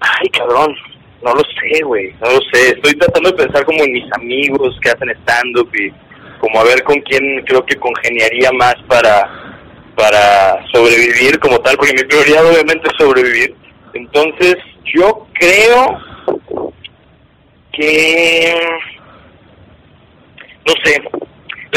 Ay, 0.00 0.28
cabrón, 0.30 0.74
no 1.22 1.34
lo 1.34 1.40
sé, 1.40 1.82
güey, 1.84 2.12
no 2.20 2.30
lo 2.30 2.40
sé. 2.52 2.70
Estoy 2.70 2.94
tratando 2.94 3.30
de 3.30 3.44
pensar 3.44 3.64
como 3.64 3.84
en 3.84 3.92
mis 3.92 4.12
amigos 4.14 4.78
que 4.82 4.90
hacen 4.90 5.10
stand-up 5.22 5.70
y 5.74 5.92
como 6.40 6.60
a 6.60 6.64
ver 6.64 6.82
con 6.84 6.98
quién 7.02 7.44
creo 7.44 7.64
que 7.64 7.76
congeniaría 7.76 8.50
más 8.52 8.74
para 8.88 9.50
para 9.94 10.64
sobrevivir 10.72 11.38
como 11.40 11.58
tal, 11.60 11.76
porque 11.76 11.92
mi 11.92 12.04
prioridad 12.04 12.46
obviamente 12.46 12.88
es 12.88 12.94
sobrevivir. 12.96 13.54
Entonces, 13.92 14.56
yo 14.94 15.26
creo 15.34 15.98
que 17.72 18.54
no 20.66 20.72
sé. 20.84 21.02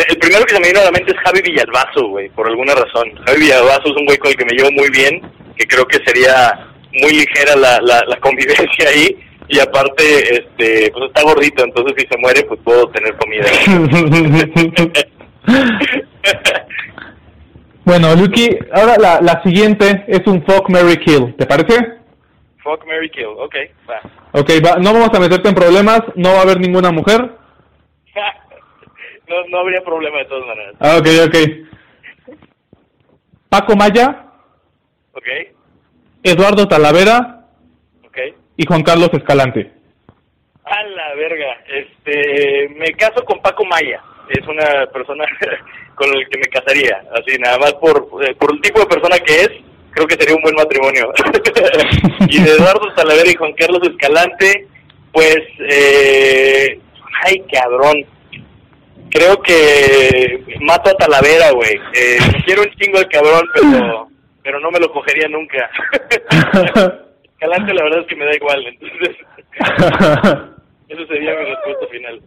El 0.10 0.18
primero 0.18 0.46
que 0.46 0.56
se 0.56 0.60
me 0.60 0.68
viene 0.68 0.80
a 0.80 0.86
la 0.86 0.92
mente 0.92 1.12
es 1.12 1.20
Javi 1.20 1.42
Villalbazo, 1.42 2.08
güey, 2.08 2.30
por 2.30 2.48
alguna 2.48 2.74
razón. 2.74 3.12
Javi 3.26 3.42
Villalbazo 3.42 3.84
es 3.86 3.98
un 3.98 4.06
güey 4.06 4.18
con 4.18 4.32
el 4.32 4.38
que 4.38 4.46
me 4.46 4.54
llevo 4.54 4.72
muy 4.72 4.90
bien, 4.90 5.22
que 5.58 5.66
creo 5.68 5.86
que 5.86 6.00
sería 6.06 6.73
muy 6.94 7.12
ligera 7.12 7.56
la, 7.56 7.80
la, 7.82 8.18
convivencia 8.22 8.90
ahí 8.90 9.18
y 9.48 9.60
aparte 9.60 10.04
este 10.34 10.92
pues 10.92 11.06
está 11.08 11.24
gordito 11.24 11.64
entonces 11.64 11.94
si 11.98 12.08
se 12.08 12.18
muere 12.18 12.44
pues 12.44 12.60
puedo 12.64 12.90
tener 12.90 13.16
comida. 13.18 13.46
Bueno 17.86 18.16
Lucky 18.16 18.48
ahora 18.72 18.96
la, 18.98 19.20
la 19.20 19.44
siguiente 19.44 20.06
es 20.08 20.26
un 20.26 20.42
fuck 20.46 20.70
Mary 20.70 20.96
kill 21.04 21.36
¿te 21.36 21.46
parece? 21.46 21.76
fuck 22.64 22.86
Mary 22.88 23.10
kill 23.10 23.26
ok 23.26 23.56
va. 23.90 24.00
Ok 24.32 24.50
va 24.66 24.78
no 24.78 24.94
vamos 24.94 25.10
a 25.14 25.20
meterte 25.20 25.50
en 25.50 25.56
problemas 25.56 26.00
no 26.16 26.32
va 26.32 26.40
a 26.40 26.42
haber 26.44 26.60
ninguna 26.60 26.92
mujer. 26.92 27.30
No 29.28 29.36
no 29.50 29.60
habría 29.60 29.82
problema 29.82 30.18
de 30.20 30.26
todas 30.26 30.46
maneras. 30.46 30.76
Ah, 30.80 30.98
ok 30.98 31.08
ok. 31.28 31.36
Paco 33.50 33.76
Maya. 33.76 34.28
Ok 35.14 35.28
Eduardo 36.24 36.68
Talavera 36.68 37.42
y 38.56 38.66
Juan 38.66 38.84
Carlos 38.84 39.10
Escalante. 39.14 39.72
A 40.64 40.84
la 40.84 41.16
verga, 41.16 41.58
este, 41.68 42.70
me 42.78 42.94
caso 42.94 43.26
con 43.26 43.42
Paco 43.42 43.66
Maya, 43.66 44.02
es 44.30 44.48
una 44.48 44.86
persona 44.94 45.26
con 45.96 46.10
la 46.10 46.26
que 46.30 46.38
me 46.38 46.48
casaría, 46.48 47.04
así 47.14 47.38
nada 47.38 47.58
más 47.58 47.74
por, 47.74 48.08
eh, 48.24 48.34
por 48.36 48.54
el 48.54 48.62
tipo 48.62 48.80
de 48.80 48.86
persona 48.86 49.18
que 49.20 49.42
es, 49.42 49.50
creo 49.92 50.08
que 50.08 50.16
sería 50.16 50.36
un 50.36 50.42
buen 50.42 50.56
matrimonio. 50.56 51.12
y 52.30 52.42
de 52.42 52.52
Eduardo 52.52 52.94
Talavera 52.96 53.30
y 53.30 53.36
Juan 53.36 53.54
Carlos 53.54 53.82
Escalante, 53.84 54.68
pues, 55.12 55.42
eh, 55.70 56.80
ay 57.26 57.44
cabrón, 57.52 58.06
creo 59.12 59.42
que 59.42 60.44
mato 60.62 60.90
a 60.90 60.96
Talavera, 60.96 61.52
güey. 61.52 61.76
Eh, 61.94 62.18
quiero 62.46 62.64
un 62.64 62.72
chingo 62.76 63.00
de 63.00 63.08
cabrón, 63.08 63.44
pero 63.54 64.13
pero 64.44 64.60
no 64.60 64.70
me 64.72 64.80
lo 64.80 64.92
cogería 64.92 65.28
nunca. 65.28 65.70
Calante 67.40 67.74
la 67.74 67.84
verdad 67.84 68.00
es 68.02 68.08
que 68.08 68.16
me 68.16 68.26
da 68.26 68.36
igual, 68.36 68.66
entonces 68.66 69.18
eso 70.88 71.08
sería 71.08 71.36
mi 71.36 71.46
respuesta 71.46 71.88
final. 71.92 72.22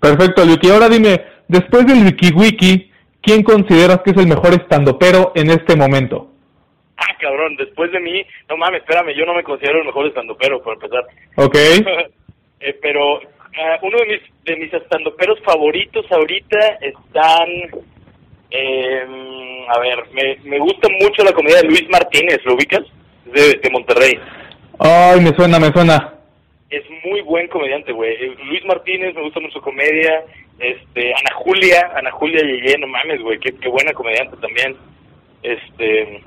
Perfecto, 0.00 0.44
Luki. 0.44 0.70
Ahora 0.70 0.88
dime, 0.88 1.24
después 1.48 1.86
del 1.86 2.04
WikiWiki, 2.04 2.90
¿quién 3.22 3.42
consideras 3.42 4.00
que 4.02 4.10
es 4.10 4.16
el 4.16 4.28
mejor 4.28 4.54
estandopero 4.54 5.32
en 5.34 5.50
este 5.50 5.76
momento? 5.76 6.30
Ah, 6.96 7.14
cabrón, 7.20 7.56
después 7.56 7.92
de 7.92 8.00
mí, 8.00 8.24
no 8.48 8.56
mames, 8.56 8.80
espérame, 8.80 9.14
yo 9.14 9.26
no 9.26 9.34
me 9.34 9.42
considero 9.42 9.80
el 9.80 9.86
mejor 9.86 10.06
estandopero, 10.06 10.62
por 10.62 10.74
empezar. 10.74 11.04
Ok. 11.36 11.54
eh, 12.60 12.78
pero 12.80 13.18
uh, 13.18 13.86
uno 13.86 13.98
de 13.98 14.06
mis 14.06 14.44
de 14.44 14.56
mis 14.56 14.72
estandoperos 14.72 15.40
favoritos 15.42 16.06
ahorita 16.10 16.78
están... 16.80 17.48
Eh, 18.50 19.66
a 19.68 19.78
ver, 19.80 20.04
me, 20.12 20.38
me 20.44 20.58
gusta 20.58 20.88
mucho 21.00 21.24
la 21.24 21.32
comedia 21.32 21.58
de 21.58 21.68
Luis 21.68 21.88
Martínez, 21.90 22.38
¿lo 22.44 22.54
ubicas? 22.54 22.82
De, 23.24 23.58
de 23.62 23.70
Monterrey. 23.70 24.18
Ay, 24.78 25.20
me 25.20 25.34
suena, 25.34 25.58
me 25.58 25.72
suena. 25.72 26.14
Es 26.70 26.82
muy 27.04 27.20
buen 27.22 27.48
comediante, 27.48 27.92
güey. 27.92 28.12
Eh, 28.12 28.36
Luis 28.44 28.64
Martínez, 28.66 29.14
me 29.14 29.22
gusta 29.22 29.40
mucho 29.40 29.54
su 29.54 29.60
comedia. 29.60 30.24
Este, 30.58 31.12
Ana 31.14 31.34
Julia, 31.34 31.92
Ana 31.96 32.10
Julia 32.12 32.40
Yeye, 32.42 32.78
no 32.78 32.86
mames, 32.86 33.20
güey, 33.20 33.38
qué, 33.38 33.54
qué 33.56 33.68
buena 33.68 33.92
comediante 33.92 34.36
también. 34.38 34.76
Este, 35.42 36.22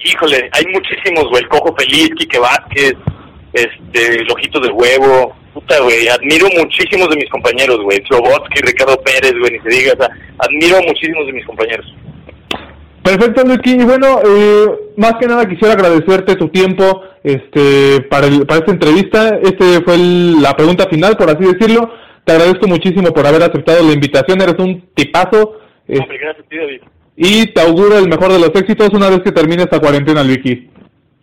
híjole, 0.00 0.50
hay 0.52 0.64
muchísimos, 0.72 1.28
güey, 1.30 1.42
el 1.42 1.48
Cojo 1.48 1.74
Feliz, 1.76 2.10
Quique 2.16 2.38
Vázquez, 2.38 2.94
este, 3.52 4.20
el 4.20 4.30
Ojito 4.30 4.60
de 4.60 4.70
Huevo, 4.70 5.36
puta, 5.58 5.80
güey, 5.80 6.08
admiro 6.08 6.46
muchísimos 6.56 7.08
de 7.08 7.16
mis 7.16 7.28
compañeros, 7.30 7.78
güey, 7.82 7.98
Slobotsky, 8.06 8.60
Ricardo 8.62 9.00
Pérez, 9.02 9.32
güey, 9.38 9.52
ni 9.52 9.58
se 9.60 9.68
diga, 9.68 9.92
o 9.94 10.02
sea, 10.02 10.10
admiro 10.38 10.78
muchísimos 10.86 11.26
de 11.26 11.32
mis 11.32 11.46
compañeros. 11.46 11.86
Perfecto, 13.02 13.42
Lucky. 13.44 13.70
Y 13.72 13.84
bueno, 13.84 14.20
eh, 14.24 14.66
más 14.96 15.14
que 15.18 15.26
nada 15.26 15.48
quisiera 15.48 15.74
agradecerte 15.74 16.36
tu 16.36 16.48
tiempo 16.48 17.02
este, 17.24 18.02
para, 18.02 18.26
el, 18.26 18.46
para 18.46 18.60
esta 18.60 18.72
entrevista. 18.72 19.38
Este 19.42 19.82
fue 19.82 19.94
el, 19.94 20.42
la 20.42 20.54
pregunta 20.54 20.86
final, 20.90 21.16
por 21.16 21.30
así 21.30 21.44
decirlo. 21.44 21.90
Te 22.24 22.32
agradezco 22.32 22.68
muchísimo 22.68 23.12
por 23.12 23.26
haber 23.26 23.42
aceptado 23.42 23.82
la 23.82 23.94
invitación. 23.94 24.42
Eres 24.42 24.56
un 24.58 24.90
tipazo. 24.94 25.58
Eh, 25.88 25.96
gracias 25.96 26.44
a 26.44 26.48
ti, 26.48 26.56
David. 26.56 26.80
Y 27.16 27.46
te 27.46 27.60
auguro 27.62 27.98
el 27.98 28.08
mejor 28.08 28.30
de 28.30 28.40
los 28.40 28.50
éxitos 28.54 28.90
una 28.92 29.08
vez 29.08 29.20
que 29.22 29.32
termine 29.32 29.62
esta 29.62 29.80
cuarentena, 29.80 30.22
Luiki. 30.22 30.68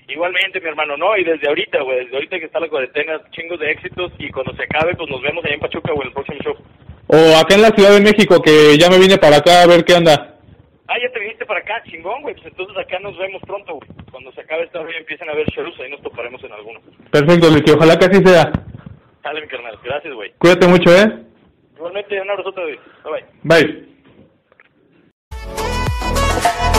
Igualmente, 0.07 0.61
mi 0.61 0.67
hermano, 0.67 0.97
no, 0.97 1.17
y 1.17 1.23
desde 1.23 1.47
ahorita, 1.47 1.81
güey, 1.81 2.05
desde 2.05 2.15
ahorita 2.15 2.39
que 2.39 2.45
está 2.45 2.59
la 2.59 2.69
cuarentena, 2.69 3.19
chingos 3.31 3.59
de 3.59 3.71
éxitos, 3.71 4.11
y 4.19 4.29
cuando 4.29 4.55
se 4.55 4.63
acabe, 4.63 4.95
pues 4.95 5.09
nos 5.09 5.21
vemos 5.21 5.43
allá 5.43 5.55
en 5.55 5.59
Pachuca, 5.59 5.93
o 5.93 6.01
en 6.01 6.07
el 6.07 6.13
próximo 6.13 6.39
show. 6.43 6.55
O 7.07 7.37
acá 7.37 7.55
en 7.55 7.61
la 7.63 7.69
Ciudad 7.69 7.91
de 7.93 8.01
México, 8.01 8.41
que 8.41 8.77
ya 8.77 8.89
me 8.89 8.99
vine 8.99 9.17
para 9.17 9.37
acá 9.37 9.63
a 9.63 9.67
ver 9.67 9.83
qué 9.83 9.95
anda. 9.95 10.35
Ah, 10.87 10.95
ya 11.01 11.11
te 11.11 11.19
viniste 11.19 11.45
para 11.45 11.59
acá, 11.59 11.81
chingón, 11.89 12.21
güey, 12.21 12.35
pues 12.35 12.45
entonces 12.45 12.77
acá 12.77 12.99
nos 12.99 13.17
vemos 13.17 13.41
pronto, 13.47 13.73
güey. 13.73 13.89
Cuando 14.11 14.31
se 14.33 14.41
acabe 14.41 14.63
esta 14.63 14.79
y 14.81 14.95
empiecen 14.95 15.29
a 15.29 15.33
ver 15.33 15.47
shows, 15.47 15.73
ahí 15.79 15.89
nos 15.89 16.01
toparemos 16.01 16.43
en 16.43 16.51
alguno. 16.51 16.79
Perfecto, 17.11 17.49
Luiki, 17.49 17.71
ojalá 17.71 17.97
que 17.97 18.05
así 18.05 18.23
sea. 18.23 18.51
Dale, 19.23 19.41
mi 19.41 19.47
carnal, 19.47 19.79
gracias, 19.83 20.13
güey. 20.13 20.31
Cuídate 20.37 20.67
mucho, 20.67 20.95
¿eh? 20.95 21.25
Igualmente, 21.75 22.21
un 22.21 22.29
abrazo. 22.29 22.53
Bye, 22.53 22.79
bye. 23.43 23.85
Bye. 26.61 26.74